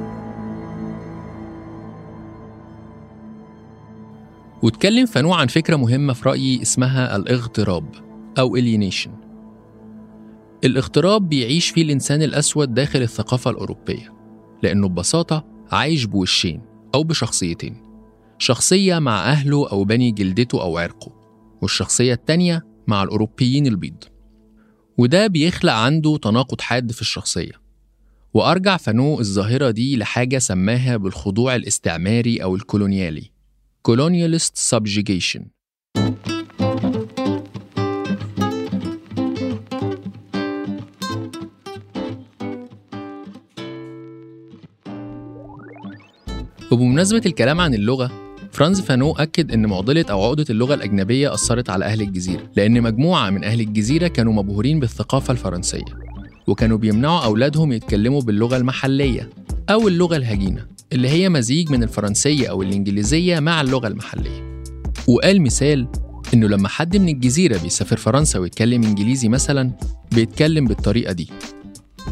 واتكلم 4.63 5.05
فانو 5.05 5.33
عن 5.33 5.47
فكرة 5.47 5.75
مهمة 5.75 6.13
في 6.13 6.29
رأيي 6.29 6.61
اسمها 6.61 7.15
الاغتراب 7.15 7.85
أو 8.39 8.57
alienation. 8.57 9.09
الاغتراب 10.63 11.29
بيعيش 11.29 11.69
فيه 11.69 11.81
الإنسان 11.81 12.21
الأسود 12.21 12.73
داخل 12.73 13.01
الثقافة 13.01 13.51
الأوروبية 13.51 14.13
لأنه 14.63 14.87
ببساطة 14.87 15.45
عايش 15.71 16.05
بوشين 16.05 16.61
أو 16.95 17.03
بشخصيتين 17.03 17.75
شخصية 18.37 18.99
مع 18.99 19.31
أهله 19.31 19.69
أو 19.69 19.83
بني 19.83 20.11
جلدته 20.11 20.61
أو 20.61 20.77
عرقه 20.77 21.11
والشخصية 21.61 22.13
التانية 22.13 22.65
مع 22.89 23.03
الأوروبيين 23.03 23.67
البيض. 23.67 24.03
وده 24.97 25.27
بيخلق 25.27 25.73
عنده 25.73 26.17
تناقض 26.17 26.61
حاد 26.61 26.91
في 26.91 27.01
الشخصية. 27.01 27.51
وأرجع 28.33 28.77
فانو 28.77 29.19
الظاهرة 29.19 29.71
دي 29.71 29.97
لحاجة 29.97 30.37
سماها 30.37 30.97
بالخضوع 30.97 31.55
الاستعماري 31.55 32.43
أو 32.43 32.55
الكولونيالي 32.55 33.31
colonialist 33.89 34.77
subjugation. 34.77 35.41
وبمناسبة 46.71 47.21
الكلام 47.25 47.61
عن 47.61 47.73
اللغة 47.73 48.28
فرانز 48.59 48.81
فانو 48.81 49.11
أكد 49.11 49.51
إن 49.51 49.65
معضلة 49.65 50.05
أو 50.11 50.23
عقدة 50.23 50.45
اللغة 50.49 50.73
الأجنبية 50.73 51.33
أثرت 51.33 51.69
على 51.69 51.85
أهل 51.85 52.01
الجزيرة 52.01 52.43
لأن 52.55 52.81
مجموعة 52.81 53.29
من 53.29 53.43
أهل 53.43 53.59
الجزيرة 53.61 54.07
كانوا 54.07 54.33
مبهورين 54.33 54.79
بالثقافة 54.79 55.31
الفرنسية 55.31 55.85
وكانوا 56.47 56.77
بيمنعوا 56.77 57.23
أولادهم 57.23 57.71
يتكلموا 57.71 58.21
باللغة 58.21 58.57
المحلية 58.57 59.29
أو 59.69 59.87
اللغة 59.87 60.15
الهجينة 60.15 60.65
اللي 60.93 61.09
هي 61.09 61.29
مزيج 61.29 61.71
من 61.71 61.83
الفرنسية 61.83 62.47
أو 62.49 62.61
الإنجليزية 62.61 63.39
مع 63.39 63.61
اللغة 63.61 63.87
المحلية 63.87 64.61
وقال 65.07 65.41
مثال 65.41 65.87
إنه 66.33 66.47
لما 66.47 66.67
حد 66.67 66.97
من 66.97 67.09
الجزيرة 67.09 67.57
بيسافر 67.57 67.97
فرنسا 67.97 68.39
ويتكلم 68.39 68.83
إنجليزي 68.83 69.29
مثلا 69.29 69.71
بيتكلم 70.11 70.65
بالطريقة 70.65 71.11
دي 71.13 71.27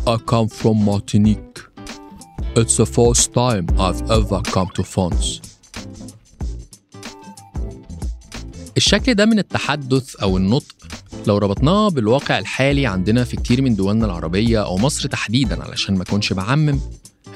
I 0.08 0.18
come 0.32 0.48
from 0.48 0.86
Martinique. 0.86 1.60
It's 2.56 2.78
the 2.78 2.86
first 2.86 3.34
time 3.34 3.66
I've 3.78 4.02
ever 4.12 4.42
come 4.54 4.70
to 4.76 4.84
France. 4.84 5.47
الشكل 8.78 9.14
ده 9.14 9.26
من 9.26 9.40
التحدث 9.40 10.16
أو 10.16 10.38
النطق. 10.38 10.76
لو 11.28 11.38
ربطناه 11.38 11.90
بالواقع 11.90 12.40
الحالي 12.40 12.86
عندنا 12.86 13.24
في 13.24 13.36
كتير 13.38 13.62
من 13.62 13.76
دولنا 13.76 14.06
العربية 14.06 14.66
أو 14.66 14.78
مصر 14.78 15.10
تحديدا 15.10 15.64
علشان 15.64 15.96
ما 15.96 16.04
أكونش 16.04 16.34
بعمم 16.34 16.80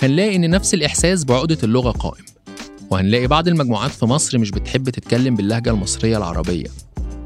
هنلاقي 0.01 0.35
إن 0.35 0.49
نفس 0.49 0.73
الإحساس 0.73 1.23
بعقدة 1.23 1.57
اللغة 1.63 1.91
قائم. 1.91 2.25
وهنلاقي 2.91 3.27
بعض 3.27 3.47
المجموعات 3.47 3.91
في 3.91 4.05
مصر 4.05 4.37
مش 4.37 4.51
بتحب 4.51 4.89
تتكلم 4.89 5.35
باللهجة 5.35 5.69
المصرية 5.69 6.17
العربية. 6.17 6.67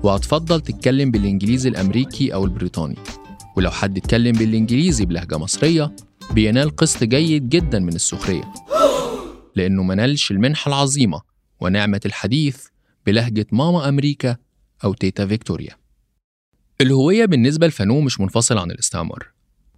وهتفضل 0.03 0.61
تتكلم 0.61 1.11
بالإنجليزي 1.11 1.69
الأمريكي 1.69 2.33
أو 2.33 2.45
البريطاني. 2.45 2.95
ولو 3.57 3.71
حد 3.71 3.97
اتكلم 3.97 4.31
بالإنجليزي 4.31 5.05
بلهجة 5.05 5.37
مصرية 5.37 5.95
بينال 6.31 6.75
قسط 6.75 7.03
جيد 7.03 7.49
جدا 7.49 7.79
من 7.79 7.95
السخرية. 7.95 8.53
لأنه 9.55 9.83
منالش 9.83 10.31
المنحة 10.31 10.69
العظيمة 10.69 11.21
ونعمة 11.61 12.01
الحديث 12.05 12.57
بلهجة 13.05 13.45
ماما 13.51 13.89
أمريكا 13.89 14.37
أو 14.83 14.93
تيتا 14.93 15.27
فيكتوريا. 15.27 15.75
الهوية 16.81 17.25
بالنسبة 17.25 17.67
لفانو 17.67 18.01
مش 18.01 18.19
منفصلة 18.19 18.61
عن 18.61 18.71
الاستعمار. 18.71 19.27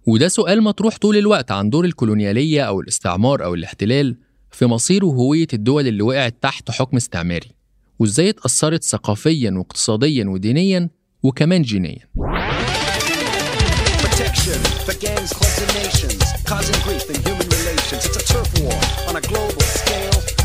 وده 0.06 0.28
سؤال 0.28 0.62
مطروح 0.62 0.96
طول 0.98 1.16
الوقت 1.16 1.50
عن 1.50 1.70
دور 1.70 1.84
الكولونيالية 1.84 2.62
أو 2.62 2.80
الاستعمار 2.80 3.44
أو 3.44 3.54
الاحتلال 3.54 4.16
في 4.50 4.66
مصير 4.66 5.04
وهوية 5.04 5.46
الدول 5.52 5.86
اللي 5.86 6.02
وقعت 6.02 6.36
تحت 6.42 6.70
حكم 6.70 6.96
استعماري 6.96 7.50
وإزاي 7.98 8.28
اتأثرت 8.28 8.84
ثقافيا 8.84 9.50
واقتصاديا 9.50 10.24
ودينيا 10.28 10.90
وكمان 11.22 11.62
جينيا. 11.62 12.08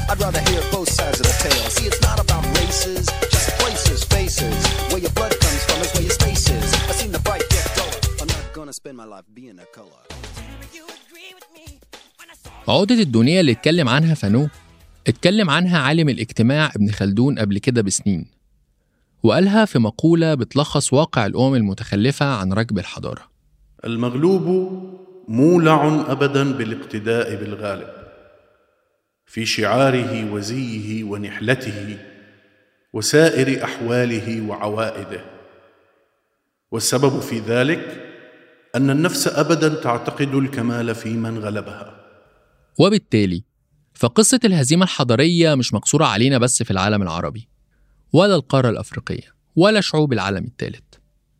I'd 0.10 0.20
rather 0.26 0.42
hear 0.50 0.62
both 0.72 0.90
sides 1.00 1.20
of 1.22 1.26
the 1.32 1.36
tale. 1.46 1.66
See, 1.76 1.86
it's 1.90 2.02
not 2.08 2.18
about 2.26 2.44
races, 2.60 3.04
just 3.36 3.50
places, 3.62 4.00
faces. 4.16 4.58
Where 4.92 5.02
your 5.06 5.14
blood 5.18 5.34
comes 5.44 5.62
from 5.68 5.78
is 5.86 5.90
where 5.96 6.06
your 6.08 6.16
space 6.22 6.46
is. 6.58 6.68
I've 6.90 6.98
seen 7.02 7.12
the 7.18 7.24
bright 7.28 7.46
get 7.56 7.66
duller. 7.78 8.00
I'm 8.22 8.28
not 8.38 8.46
gonna 8.58 8.74
spend 8.82 8.96
my 9.02 9.08
life 9.16 9.26
being 9.40 9.58
a 9.66 9.68
color. 9.78 10.02
عقدة 12.68 12.96
الدنيا 12.96 13.40
اللي 13.42 13.52
اتكلم 13.52 13.90
عنها 13.90 14.14
فانو 14.14 14.48
اتكلم 15.08 15.50
عنها 15.50 15.80
عالم 15.80 16.10
الاجتماع 16.10 16.72
ابن 16.76 16.92
خلدون 16.92 17.40
قبل 17.40 17.58
كده 17.58 17.82
بسنين 17.82 18.26
وقالها 19.24 19.66
في 19.66 19.80
مقولة 19.80 20.34
بتلخص 20.34 20.94
واقع 20.94 21.26
الأمم 21.26 21.56
المتخلفة 21.56 22.26
عن 22.26 22.54
ركب 22.54 22.80
الحضارة 22.80 23.22
المغلوب 23.86 24.46
مولع 25.28 26.06
ابدا 26.08 26.54
بالاقتداء 26.54 27.36
بالغالب 27.36 28.03
في 29.34 29.46
شعاره 29.46 30.32
وزيه 30.32 31.04
ونحلته 31.04 31.98
وسائر 32.94 33.64
أحواله 33.64 34.50
وعوائده. 34.50 35.22
والسبب 36.72 37.20
في 37.20 37.40
ذلك 37.40 38.06
أن 38.76 38.90
النفس 38.90 39.28
ابدا 39.28 39.70
تعتقد 39.70 40.34
الكمال 40.36 40.96
في 40.96 41.10
من 41.10 41.38
غلبها. 41.38 41.96
وبالتالي 42.80 43.44
فقصة 43.94 44.40
الهزيمة 44.46 44.84
الحضارية 44.84 45.56
مش 45.56 45.74
مقصورة 45.74 46.06
علينا 46.06 46.38
بس 46.38 46.64
في 46.64 46.72
العالم 46.72 47.02
العربي 47.02 47.48
ولا 48.14 48.36
القارة 48.36 48.70
الأفريقية 48.70 49.34
ولا 49.56 49.82
شعوب 49.82 50.14
العالم 50.14 50.46
الثالث. 50.46 50.84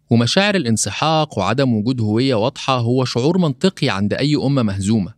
ومشاعر 0.10 0.56
الانسحاق 0.56 1.40
وعدم 1.40 1.74
وجود 1.74 2.02
هوية 2.02 2.36
واضحة 2.36 2.78
هو 2.78 3.06
شعور 3.06 3.38
منطقي 3.38 3.90
عند 3.90 4.14
أي 4.14 4.36
أمة 4.36 4.64
مهزومة. 4.64 5.14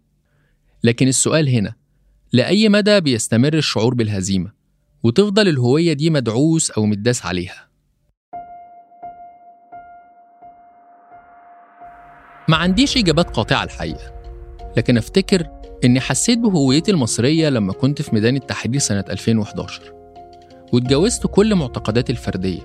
لكن 0.84 1.08
السؤال 1.08 1.50
هنا 1.50 1.85
لأي 2.36 2.70
مدى 2.70 3.02
بيستمر 3.02 3.54
الشعور 3.54 3.94
بالهزيمة 3.94 4.52
وتفضل 5.04 5.48
الهوية 5.48 5.94
دي 5.94 6.10
مدعوس 6.10 6.72
أو 6.72 6.86
متداس 6.86 7.26
عليها. 7.26 7.68
ما 12.48 12.58
عنديش 12.58 12.98
إجابات 12.98 13.30
قاطعة 13.30 13.64
الحقيقة 13.64 14.14
لكن 14.78 14.98
أفتكر 14.98 15.48
إني 15.84 16.00
حسيت 16.00 16.40
بهويتي 16.40 16.92
المصرية 16.92 17.50
لما 17.50 17.74
كنت 17.74 18.02
في 18.02 18.16
ميدان 18.16 18.36
التحرير 18.36 18.80
سنة 18.80 19.06
2011 19.10 19.82
واتجاوزت 20.74 21.28
كل 21.28 21.56
معتقداتي 21.56 22.12
الفردية 22.12 22.62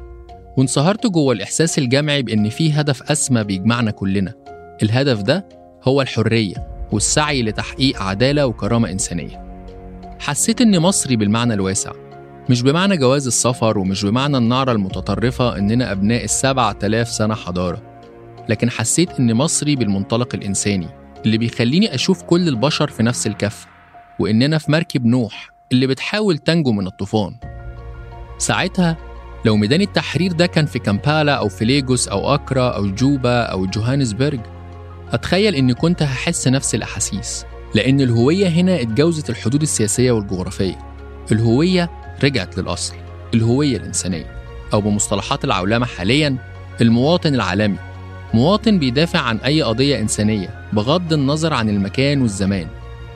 وانصهرت 0.57 1.07
جوه 1.07 1.33
الإحساس 1.33 1.79
الجمعي 1.79 2.23
بإن 2.23 2.49
في 2.49 2.73
هدف 2.73 3.03
أسمى 3.11 3.45
بيجمعنا 3.45 3.91
كلنا. 3.91 4.35
الهدف 4.83 5.23
ده 5.23 5.49
هو 5.85 6.03
الحرية 6.03 6.87
والسعي 6.93 7.43
لتحقيق 7.43 8.03
عدالة 8.03 8.47
وكرامة 8.47 8.91
إنسانية. 8.91 9.50
حسيت 10.21 10.61
إني 10.61 10.79
مصري 10.79 11.17
بالمعنى 11.17 11.55
الواسع 11.55 11.93
مش 12.51 12.63
بمعنى 12.63 12.97
جواز 12.97 13.27
السفر 13.27 13.79
ومش 13.79 14.05
بمعنى 14.05 14.37
النعرة 14.37 14.73
المتطرفة 14.73 15.59
إننا 15.59 15.93
أبناء 15.93 16.25
السبع 16.25 16.73
تلاف 16.73 17.09
سنة 17.09 17.35
حضارة 17.35 17.83
لكن 18.49 18.71
حسيت 18.71 19.21
إني 19.21 19.35
مصري 19.35 19.77
بالمنطلق 19.77 20.35
الإنساني 20.35 20.89
اللي 21.25 21.39
بيخليني 21.39 21.95
أشوف 21.95 22.23
كل 22.23 22.49
البشر 22.49 22.89
في 22.89 23.03
نفس 23.03 23.27
الكفة 23.27 23.67
وإننا 24.19 24.59
في 24.59 24.73
مركب 24.73 25.07
نوح 25.07 25.51
اللي 25.73 25.87
بتحاول 25.87 26.39
تنجو 26.39 26.73
من 26.73 26.87
الطوفان. 26.87 27.37
ساعتها 28.39 28.97
لو 29.45 29.57
ميدان 29.57 29.81
التحرير 29.81 30.33
ده 30.33 30.47
كان 30.47 30.67
في 30.67 30.79
كامبالا 30.79 31.33
أو 31.35 31.49
في 31.49 31.65
ليجوس 31.65 32.09
أو 32.09 32.35
أكرا 32.35 32.69
أو 32.69 32.87
جوبا 32.87 33.43
أو 33.43 33.67
جوهانسبرج 33.67 34.41
أتخيل 35.13 35.55
إني 35.55 35.75
كنت 35.75 36.03
هحس 36.03 36.49
نفس 36.49 36.75
الأحاسيس. 36.75 37.45
لأن 37.75 38.01
الهوية 38.01 38.49
هنا 38.49 38.81
اتجاوزت 38.81 39.31
الحدود 39.31 39.63
السياسية 39.63 40.13
والجغرافية. 40.13 40.79
الهوية 41.33 41.91
رجعت 42.25 42.59
للأصل 42.59 42.95
الهوية 43.35 43.77
الإنسانية. 43.77 44.41
أو 44.73 44.81
بمصطلحات 44.81 45.45
العولمة 45.45 45.87
حاليا 45.87 46.37
المواطن 46.81 47.35
العالمي. 47.35 47.77
مواطن 48.35 48.79
بيدافع 48.79 49.19
عن 49.19 49.37
أي 49.37 49.63
قضية 49.63 50.01
إنسانية 50.01 50.69
بغض 50.73 51.13
النظر 51.13 51.55
عن 51.55 51.69
المكان 51.69 52.23
والزمان. 52.23 52.67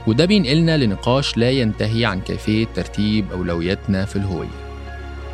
وده 0.07 0.25
بينقلنا 0.25 0.77
لنقاش 0.77 1.37
لا 1.37 1.51
ينتهي 1.51 2.05
عن 2.05 2.21
كيفية 2.21 2.67
ترتيب 2.75 3.33
أولوياتنا 3.33 4.05
في 4.05 4.17
الهوية. 4.17 4.65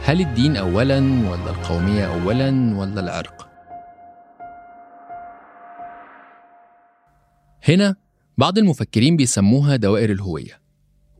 هل 0.04 0.20
الدين 0.20 0.56
أولا 0.56 0.98
ولا 1.30 1.50
القومية 1.50 2.04
أولا 2.04 2.76
ولا 2.76 3.00
العرق؟ 3.00 3.48
هنا 7.68 7.96
بعض 8.40 8.58
المفكرين 8.58 9.16
بيسموها 9.16 9.76
دوائر 9.76 10.12
الهوية 10.12 10.60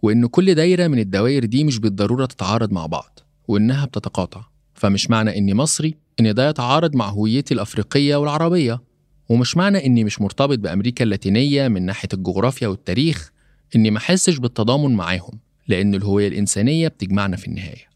وإن 0.03 0.27
كل 0.27 0.55
دايرة 0.55 0.87
من 0.87 0.99
الدوائر 0.99 1.45
دي 1.45 1.65
مش 1.65 1.79
بالضرورة 1.79 2.27
تتعارض 2.27 2.73
مع 2.73 2.87
بعض 2.87 3.19
وإنها 3.49 3.87
بتتقاطع. 3.87 4.45
فمش 4.75 5.11
معنى 5.11 5.39
إني 5.39 5.55
مصري 5.55 5.95
إن 6.21 6.35
ده 6.35 6.49
يتعارض 6.49 6.97
مع 6.97 7.09
هويتي 7.09 7.55
الأفريقية 7.55 8.17
والعربية. 8.17 8.81
ومش 9.29 9.57
معنى 9.57 9.87
إني 9.87 10.05
مش 10.05 10.21
مرتبط 10.21 10.59
بأمريكا 10.59 11.05
اللاتينية 11.05 11.69
من 11.69 11.83
ناحية 11.87 12.09
الجغرافيا 12.15 12.69
والتاريخ 12.69 13.31
إني 13.77 13.91
ما 13.91 13.99
أحسش 13.99 14.37
بالتضامن 14.39 14.97
معاهم 14.97 15.39
لأن 15.69 15.95
الهوية 15.95 16.29
الإنسانية 16.29 16.89
بتجمعنا 16.89 17.37
في 17.37 17.47
النهاية. 17.47 17.91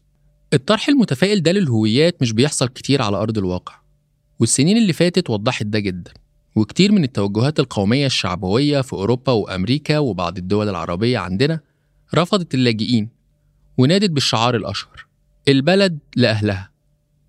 الطرح 0.53 0.89
المتفائل 0.89 1.43
ده 1.43 1.51
للهويات 1.51 2.21
مش 2.21 2.31
بيحصل 2.31 2.67
كتير 2.67 3.01
على 3.01 3.17
أرض 3.17 3.37
الواقع 3.37 3.73
والسنين 4.39 4.77
اللي 4.77 4.93
فاتت 4.93 5.29
وضحت 5.29 5.65
ده 5.65 5.79
جدا. 5.79 6.11
وكتير 6.55 6.91
من 6.91 7.03
التوجهات 7.03 7.59
القومية 7.59 8.05
الشعبوية 8.05 8.81
في 8.81 8.93
أوروبا 8.93 9.31
وأمريكا 9.31 9.97
وبعض 9.97 10.37
الدول 10.37 10.69
العربية 10.69 11.17
عندنا 11.17 11.59
رفضت 12.15 12.53
اللاجئين 12.53 13.09
ونادت 13.77 14.09
بالشعار 14.09 14.55
الأشهر 14.55 15.05
البلد 15.47 15.99
لأهلها 16.15 16.71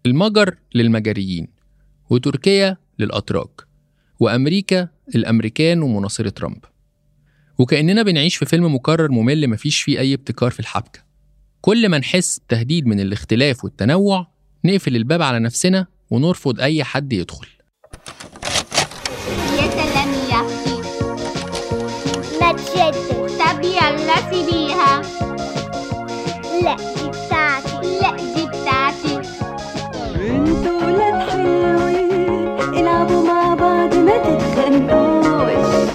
المجر 0.06 0.56
للمجريين 0.74 1.48
وتركيا 2.10 2.76
للأتراك 2.98 3.66
وأمريكا 4.20 4.88
للأمريكان 5.14 5.82
ومناصرة 5.82 6.28
ترامب. 6.28 6.64
وكأننا 7.58 8.02
بنعيش 8.02 8.36
في 8.36 8.46
فيلم 8.46 8.74
مكرر 8.74 9.10
ممل 9.10 9.48
مفيش 9.48 9.82
فيه 9.82 9.98
أي 9.98 10.14
ابتكار 10.14 10.50
في 10.50 10.60
الحبكة. 10.60 11.00
كل 11.60 11.88
ما 11.88 11.98
نحس 11.98 12.40
تهديد 12.48 12.86
من 12.86 13.00
الاختلاف 13.00 13.64
والتنوع 13.64 14.26
نقفل 14.64 14.96
الباب 14.96 15.22
على 15.22 15.38
نفسنا 15.38 15.86
ونرفض 16.10 16.60
أي 16.60 16.84
حد 16.84 17.12
يدخل. 17.12 17.46
لا 26.66 26.76
دي 26.76 27.08
بتاعتي 27.08 27.76
لا 28.02 28.16
دي 28.34 28.46
بتاعتي 28.46 29.14
أنتوا 30.16 30.82
ولاد 30.86 31.30
حلوين 31.30 32.80
العبوا 32.80 33.26
مع 33.26 33.54
بعض 33.54 33.94
ما 33.94 34.16
تتخانقوش 34.18 35.90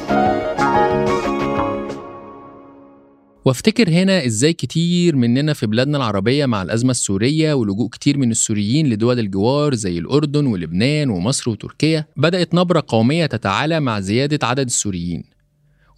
وافتكر 3.46 3.90
هنا 3.90 4.26
إزاي 4.26 4.54
كتير 4.54 5.16
مننا 5.16 5.54
في 5.54 5.68
بلادنا 5.68 5.98
العربية 5.98 6.46
مع 6.46 6.62
الأزمة 6.62 6.92
السورية 6.92 7.54
ولجوء 7.54 7.90
كتير 7.90 8.18
من 8.18 8.32
السوريين 8.32 8.90
لدول 8.90 9.20
الجوار 9.20 9.74
زي 9.74 9.98
الأردن 9.98 10.46
ولبنان 10.46 11.10
ومصر 11.10 11.52
وتركيا 11.52 12.06
بدأت 12.18 12.54
نبرة 12.54 12.84
قومية 12.88 13.26
تتعالى 13.26 13.80
مع 13.80 14.00
زيادة 14.00 14.48
عدد 14.48 14.66
السوريين. 14.66 15.41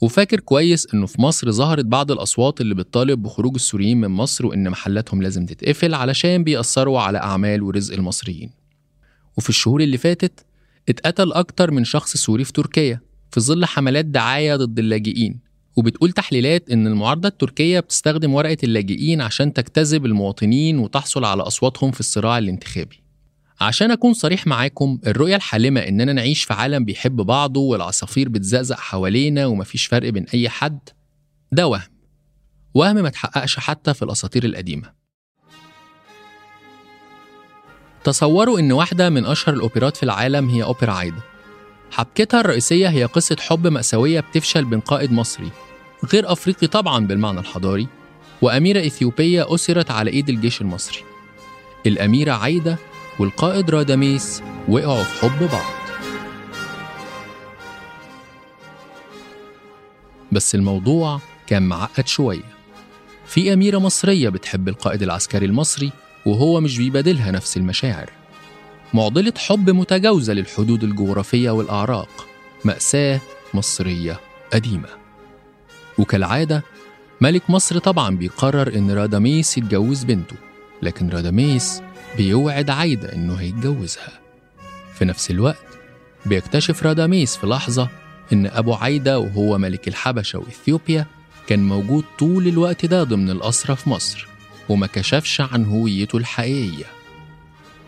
وفاكر 0.03 0.39
كويس 0.39 0.87
إنه 0.93 1.05
في 1.05 1.21
مصر 1.21 1.51
ظهرت 1.51 1.85
بعض 1.85 2.11
الأصوات 2.11 2.61
اللي 2.61 2.75
بتطالب 2.75 3.23
بخروج 3.23 3.55
السوريين 3.55 4.01
من 4.01 4.07
مصر 4.07 4.45
وإن 4.45 4.69
محلاتهم 4.69 5.21
لازم 5.21 5.45
تتقفل 5.45 5.93
علشان 5.93 6.43
بيأثروا 6.43 6.99
على 6.99 7.17
أعمال 7.17 7.63
ورزق 7.63 7.93
المصريين 7.93 8.49
وفي 9.37 9.49
الشهور 9.49 9.81
اللي 9.81 9.97
فاتت 9.97 10.45
اتقتل 10.89 11.33
أكتر 11.33 11.71
من 11.71 11.83
شخص 11.83 12.17
سوري 12.17 12.43
في 12.43 12.53
تركيا 12.53 12.99
في 13.31 13.39
ظل 13.39 13.65
حملات 13.65 14.05
دعاية 14.05 14.55
ضد 14.55 14.79
اللاجئين 14.79 15.39
وبتقول 15.75 16.11
تحليلات 16.11 16.69
إن 16.71 16.87
المعارضة 16.87 17.27
التركية 17.27 17.79
بتستخدم 17.79 18.33
ورقة 18.33 18.57
اللاجئين 18.63 19.21
عشان 19.21 19.53
تجتذب 19.53 20.05
المواطنين 20.05 20.79
وتحصل 20.79 21.25
على 21.25 21.43
أصواتهم 21.43 21.91
في 21.91 21.99
الصراع 21.99 22.37
الانتخابي. 22.37 23.02
عشان 23.63 23.91
أكون 23.91 24.13
صريح 24.13 24.47
معاكم 24.47 24.99
الرؤية 25.07 25.35
الحالمة 25.35 25.79
إننا 25.79 26.13
نعيش 26.13 26.43
في 26.43 26.53
عالم 26.53 26.85
بيحب 26.85 27.15
بعضه 27.15 27.61
والعصافير 27.61 28.29
بتزقزق 28.29 28.79
حوالينا 28.79 29.45
ومفيش 29.45 29.85
فرق 29.85 30.09
بين 30.09 30.25
أي 30.33 30.49
حد 30.49 30.79
ده 31.51 31.67
وهم. 31.67 31.81
وهم 32.73 32.95
ما 32.95 33.09
تحققش 33.09 33.59
حتى 33.59 33.93
في 33.93 34.01
الأساطير 34.01 34.43
القديمة. 34.43 34.93
تصوروا 38.03 38.59
إن 38.59 38.71
واحدة 38.71 39.09
من 39.09 39.25
أشهر 39.25 39.55
الأوبرات 39.55 39.97
في 39.97 40.03
العالم 40.03 40.49
هي 40.49 40.63
أوبرا 40.63 40.91
عايدة. 40.91 41.21
حبكتها 41.91 42.39
الرئيسية 42.39 42.89
هي 42.89 43.05
قصة 43.05 43.35
حب 43.39 43.67
مأساوية 43.67 44.19
بتفشل 44.19 44.65
بين 44.65 44.79
قائد 44.79 45.11
مصري 45.11 45.49
غير 46.13 46.31
أفريقي 46.31 46.67
طبعا 46.67 47.07
بالمعنى 47.07 47.39
الحضاري 47.39 47.87
وأميرة 48.41 48.87
إثيوبية 48.87 49.55
أسرت 49.55 49.91
على 49.91 50.11
إيد 50.11 50.29
الجيش 50.29 50.61
المصري 50.61 50.99
الأميرة 51.85 52.31
عايدة 52.31 52.77
والقائد 53.19 53.69
راداميس 53.69 54.43
وقعوا 54.67 55.03
في 55.03 55.21
حب 55.21 55.49
بعض. 55.51 55.73
بس 60.31 60.55
الموضوع 60.55 61.19
كان 61.47 61.63
معقد 61.63 62.07
شوية. 62.07 62.53
في 63.25 63.53
أميرة 63.53 63.77
مصرية 63.77 64.29
بتحب 64.29 64.67
القائد 64.67 65.03
العسكري 65.03 65.45
المصري 65.45 65.91
وهو 66.25 66.61
مش 66.61 66.77
بيبادلها 66.77 67.31
نفس 67.31 67.57
المشاعر. 67.57 68.09
معضلة 68.93 69.33
حب 69.37 69.69
متجاوزة 69.69 70.33
للحدود 70.33 70.83
الجغرافية 70.83 71.51
والأعراق. 71.51 72.27
مأساة 72.65 73.19
مصرية 73.53 74.19
قديمة. 74.53 74.89
وكالعادة 75.97 76.63
ملك 77.21 77.49
مصر 77.49 77.79
طبعا 77.79 78.15
بيقرر 78.15 78.75
إن 78.75 78.91
راداميس 78.91 79.57
يتجوز 79.57 80.03
بنته. 80.03 80.35
لكن 80.83 81.09
راداميس 81.09 81.81
بيوعد 82.17 82.69
عايدة 82.69 83.13
إنه 83.13 83.35
هيتجوزها. 83.35 84.19
في 84.93 85.05
نفس 85.05 85.31
الوقت 85.31 85.65
بيكتشف 86.25 86.83
راداميس 86.83 87.37
في 87.37 87.47
لحظة 87.47 87.89
إن 88.33 88.45
أبو 88.47 88.73
عايدة 88.73 89.19
وهو 89.19 89.57
ملك 89.57 89.87
الحبشة 89.87 90.39
وإثيوبيا 90.39 91.05
كان 91.47 91.67
موجود 91.67 92.03
طول 92.19 92.47
الوقت 92.47 92.85
ده 92.85 93.03
ضمن 93.03 93.29
الأسرة 93.29 93.73
في 93.73 93.89
مصر 93.89 94.27
وما 94.69 94.87
كشفش 94.87 95.41
عن 95.41 95.65
هويته 95.65 96.17
الحقيقية. 96.17 96.85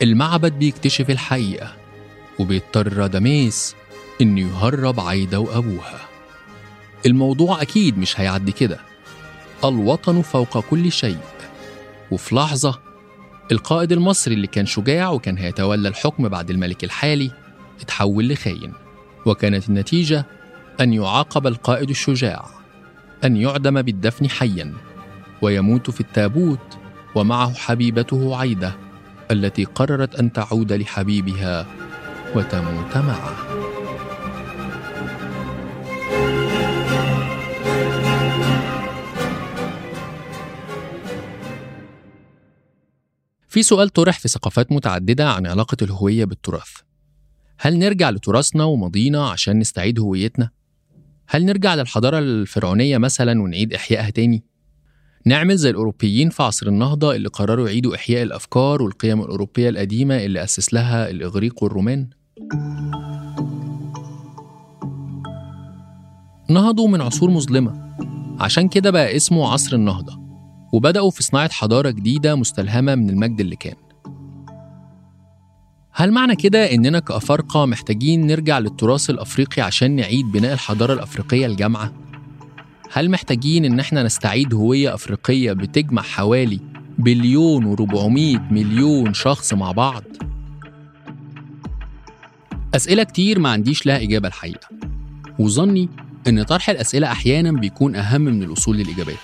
المعبد 0.01 0.51
بيكتشف 0.51 1.09
الحقيقة 1.09 1.73
وبيضطر 2.39 2.93
راداميس 2.93 3.75
إنه 4.21 4.41
يهرب 4.41 4.99
عايدة 4.99 5.39
وأبوها. 5.39 5.99
الموضوع 7.05 7.61
أكيد 7.61 7.97
مش 7.97 8.19
هيعدي 8.19 8.51
كده. 8.51 8.79
الوطن 9.63 10.21
فوق 10.21 10.59
كل 10.59 10.91
شيء. 10.91 11.17
وفي 12.11 12.35
لحظة 12.35 12.79
القائد 13.51 13.91
المصري 13.91 14.33
اللي 14.33 14.47
كان 14.47 14.65
شجاع 14.65 15.09
وكان 15.09 15.37
هيتولى 15.37 15.87
الحكم 15.87 16.29
بعد 16.29 16.49
الملك 16.49 16.83
الحالي 16.83 17.31
اتحول 17.81 18.29
لخاين 18.29 18.73
وكانت 19.25 19.69
النتيجة 19.69 20.25
أن 20.81 20.93
يعاقب 20.93 21.47
القائد 21.47 21.89
الشجاع 21.89 22.45
أن 23.23 23.37
يعدم 23.37 23.81
بالدفن 23.81 24.29
حيا 24.29 24.73
ويموت 25.41 25.89
في 25.89 26.01
التابوت 26.01 26.77
ومعه 27.15 27.53
حبيبته 27.53 28.37
عايدة 28.37 28.75
التي 29.31 29.63
قررت 29.63 30.15
أن 30.15 30.33
تعود 30.33 30.73
لحبيبها 30.73 31.65
وتموت 32.35 32.97
معه. 32.97 33.54
في 43.55 43.63
سؤال 43.63 43.89
طرح 43.89 44.19
في 44.19 44.27
ثقافات 44.27 44.71
متعددة 44.71 45.29
عن 45.29 45.47
علاقة 45.47 45.77
الهوية 45.81 46.25
بالتراث 46.25 46.69
هل 47.59 47.79
نرجع 47.79 48.09
لتراثنا 48.09 48.63
وماضينا 48.63 49.29
عشان 49.29 49.59
نستعيد 49.59 49.99
هويتنا؟ 49.99 50.49
هل 51.27 51.45
نرجع 51.45 51.75
للحضارة 51.75 52.19
الفرعونية 52.19 52.97
مثلا 52.97 53.41
ونعيد 53.41 53.73
إحيائها 53.73 54.09
تاني؟ 54.09 54.43
نعمل 55.25 55.55
زي 55.57 55.69
الأوروبيين 55.69 56.29
في 56.29 56.43
عصر 56.43 56.67
النهضة 56.67 57.15
اللي 57.15 57.29
قرروا 57.29 57.67
يعيدوا 57.67 57.95
إحياء 57.95 58.23
الأفكار 58.23 58.81
والقيم 58.81 59.21
الأوروبية 59.21 59.69
القديمة 59.69 60.17
اللي 60.17 60.43
أسس 60.43 60.73
لها 60.73 61.09
الإغريق 61.09 61.63
والرومان؟ 61.63 62.09
نهضوا 66.49 66.87
من 66.87 67.01
عصور 67.01 67.29
مظلمة 67.29 67.95
عشان 68.39 68.69
كده 68.69 68.91
بقى 68.91 69.15
اسمه 69.15 69.51
عصر 69.53 69.75
النهضة 69.75 70.24
وبدأوا 70.73 71.11
في 71.11 71.23
صناعة 71.23 71.51
حضارة 71.51 71.89
جديدة 71.89 72.35
مستلهمة 72.35 72.95
من 72.95 73.09
المجد 73.09 73.39
اللي 73.39 73.55
كان 73.55 73.75
هل 75.91 76.11
معنى 76.11 76.35
كده 76.35 76.73
إننا 76.73 76.99
كأفارقة 76.99 77.65
محتاجين 77.65 78.27
نرجع 78.27 78.59
للتراث 78.59 79.09
الأفريقي 79.09 79.61
عشان 79.61 79.95
نعيد 79.95 80.31
بناء 80.31 80.53
الحضارة 80.53 80.93
الأفريقية 80.93 81.45
الجامعة؟ 81.45 81.93
هل 82.91 83.11
محتاجين 83.11 83.65
إن 83.65 83.79
إحنا 83.79 84.03
نستعيد 84.03 84.53
هوية 84.53 84.93
أفريقية 84.93 85.53
بتجمع 85.53 86.01
حوالي 86.01 86.59
بليون 86.97 87.65
وربعمية 87.65 88.37
مليون 88.51 89.13
شخص 89.13 89.53
مع 89.53 89.71
بعض؟ 89.71 90.03
أسئلة 92.75 93.03
كتير 93.03 93.39
ما 93.39 93.49
عنديش 93.49 93.85
لها 93.85 94.01
إجابة 94.03 94.27
الحقيقة 94.27 94.67
وظني 95.39 95.89
إن 96.27 96.43
طرح 96.43 96.69
الأسئلة 96.69 97.11
أحيانا 97.11 97.51
بيكون 97.51 97.95
أهم 97.95 98.21
من 98.21 98.43
الوصول 98.43 98.77
للإجابات 98.77 99.15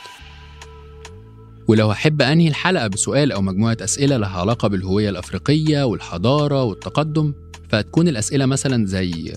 ولو 1.71 1.91
أحب 1.91 2.21
أنهي 2.21 2.47
الحلقة 2.47 2.87
بسؤال 2.87 3.31
أو 3.31 3.41
مجموعة 3.41 3.77
أسئلة 3.81 4.17
لها 4.17 4.39
علاقة 4.39 4.67
بالهوية 4.67 5.09
الأفريقية 5.09 5.83
والحضارة 5.83 6.63
والتقدم 6.63 7.33
فهتكون 7.69 8.07
الأسئلة 8.07 8.45
مثلا 8.45 8.85
زي 8.85 9.33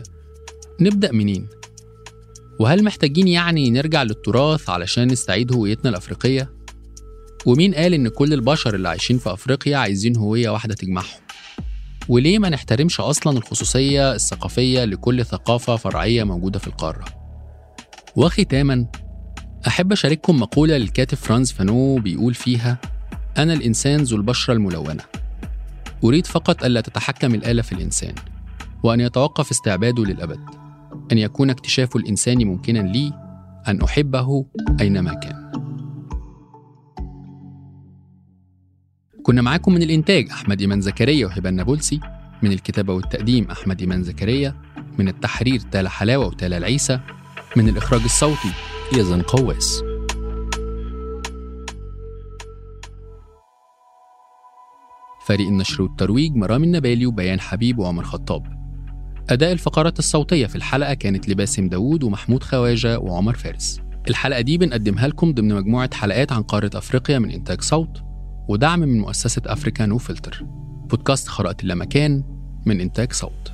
نبدأ 0.80 1.12
منين؟ 1.12 1.49
وهل 2.61 2.85
محتاجين 2.85 3.28
يعني 3.28 3.70
نرجع 3.70 4.03
للتراث 4.03 4.70
علشان 4.70 5.09
نستعيد 5.09 5.53
هويتنا 5.53 5.91
الأفريقية؟ 5.91 6.51
ومين 7.47 7.74
قال 7.74 7.95
إن 7.95 8.09
كل 8.09 8.32
البشر 8.32 8.74
اللي 8.74 8.89
عايشين 8.89 9.18
في 9.18 9.32
أفريقيا 9.32 9.76
عايزين 9.76 10.16
هوية 10.16 10.51
واحدة 10.51 10.74
تجمعهم؟ 10.74 11.20
وليه 12.09 12.39
ما 12.39 12.49
نحترمش 12.49 13.01
أصلا 13.01 13.39
الخصوصية 13.39 14.14
الثقافية 14.14 14.85
لكل 14.85 15.24
ثقافة 15.24 15.76
فرعية 15.76 16.24
موجودة 16.24 16.59
في 16.59 16.66
القارة؟ 16.66 17.05
وختاما 18.16 18.87
أحب 19.66 19.92
أشارككم 19.92 20.40
مقولة 20.40 20.76
للكاتب 20.76 21.18
فرانز 21.18 21.52
فانو 21.52 21.98
بيقول 21.98 22.34
فيها 22.34 22.78
أنا 23.38 23.52
الإنسان 23.52 24.00
ذو 24.00 24.16
البشرة 24.16 24.54
الملونة. 24.54 25.02
أريد 26.04 26.26
فقط 26.26 26.64
ألا 26.64 26.80
تتحكم 26.80 27.34
الآلة 27.34 27.62
في 27.62 27.72
الإنسان 27.72 28.14
وأن 28.82 29.00
يتوقف 29.00 29.50
استعباده 29.50 30.04
للأبد 30.04 30.40
أن 31.12 31.18
يكون 31.18 31.50
اكتشاف 31.50 31.96
الإنسان 31.96 32.46
ممكنا 32.46 32.78
لي 32.78 33.12
أن 33.68 33.82
أحبه 33.82 34.46
أينما 34.80 35.14
كان. 35.14 35.44
كنا 39.22 39.42
معاكم 39.42 39.74
من 39.74 39.82
الإنتاج 39.82 40.30
أحمد 40.30 40.60
إيمان 40.60 40.80
زكريا 40.80 41.26
وهبة 41.26 41.48
النابلسي 41.48 42.00
من 42.42 42.52
الكتابة 42.52 42.94
والتقديم 42.94 43.50
أحمد 43.50 43.80
إيمان 43.80 44.02
زكريا 44.02 44.54
من 44.98 45.08
التحرير 45.08 45.60
تالا 45.60 45.88
حلاوة 45.88 46.26
وتالا 46.26 46.56
العيسى 46.56 47.00
من 47.56 47.68
الإخراج 47.68 48.02
الصوتي 48.02 48.52
يزن 48.93 49.22
قواس 49.22 49.82
فريق 55.26 55.49
النشر 55.49 55.82
والترويج 55.82 56.37
مرام 56.37 56.64
النبالي 56.64 57.07
وبيان 57.07 57.41
حبيب 57.41 57.78
وعمر 57.78 58.05
خطاب. 58.05 58.43
أداء 59.30 59.53
الفقرات 59.53 59.99
الصوتية 59.99 60.47
في 60.47 60.57
الحلقة 60.57 60.95
كانت 60.95 61.28
لباسم 61.28 61.68
داوود 61.68 62.05
ومحمود 62.05 62.43
خواجة 62.43 62.99
وعمر 62.99 63.35
فارس. 63.35 63.80
الحلقة 64.09 64.41
دي 64.41 64.59
بنقدمها 64.59 65.09
لكم 65.09 65.32
ضمن 65.32 65.55
مجموعة 65.55 65.95
حلقات 65.95 66.32
عن 66.32 66.43
قارة 66.43 66.70
أفريقيا 66.74 67.18
من 67.18 67.30
إنتاج 67.30 67.61
صوت 67.61 68.03
ودعم 68.49 68.80
من 68.80 69.01
مؤسسة 69.01 69.43
أفريكا 69.47 69.87
نو 69.87 69.99
فلتر. 69.99 70.45
بودكاست 70.91 71.28
خرائط 71.28 71.62
اللامكان 71.62 72.24
من 72.66 72.80
إنتاج 72.80 73.12
صوت. 73.12 73.53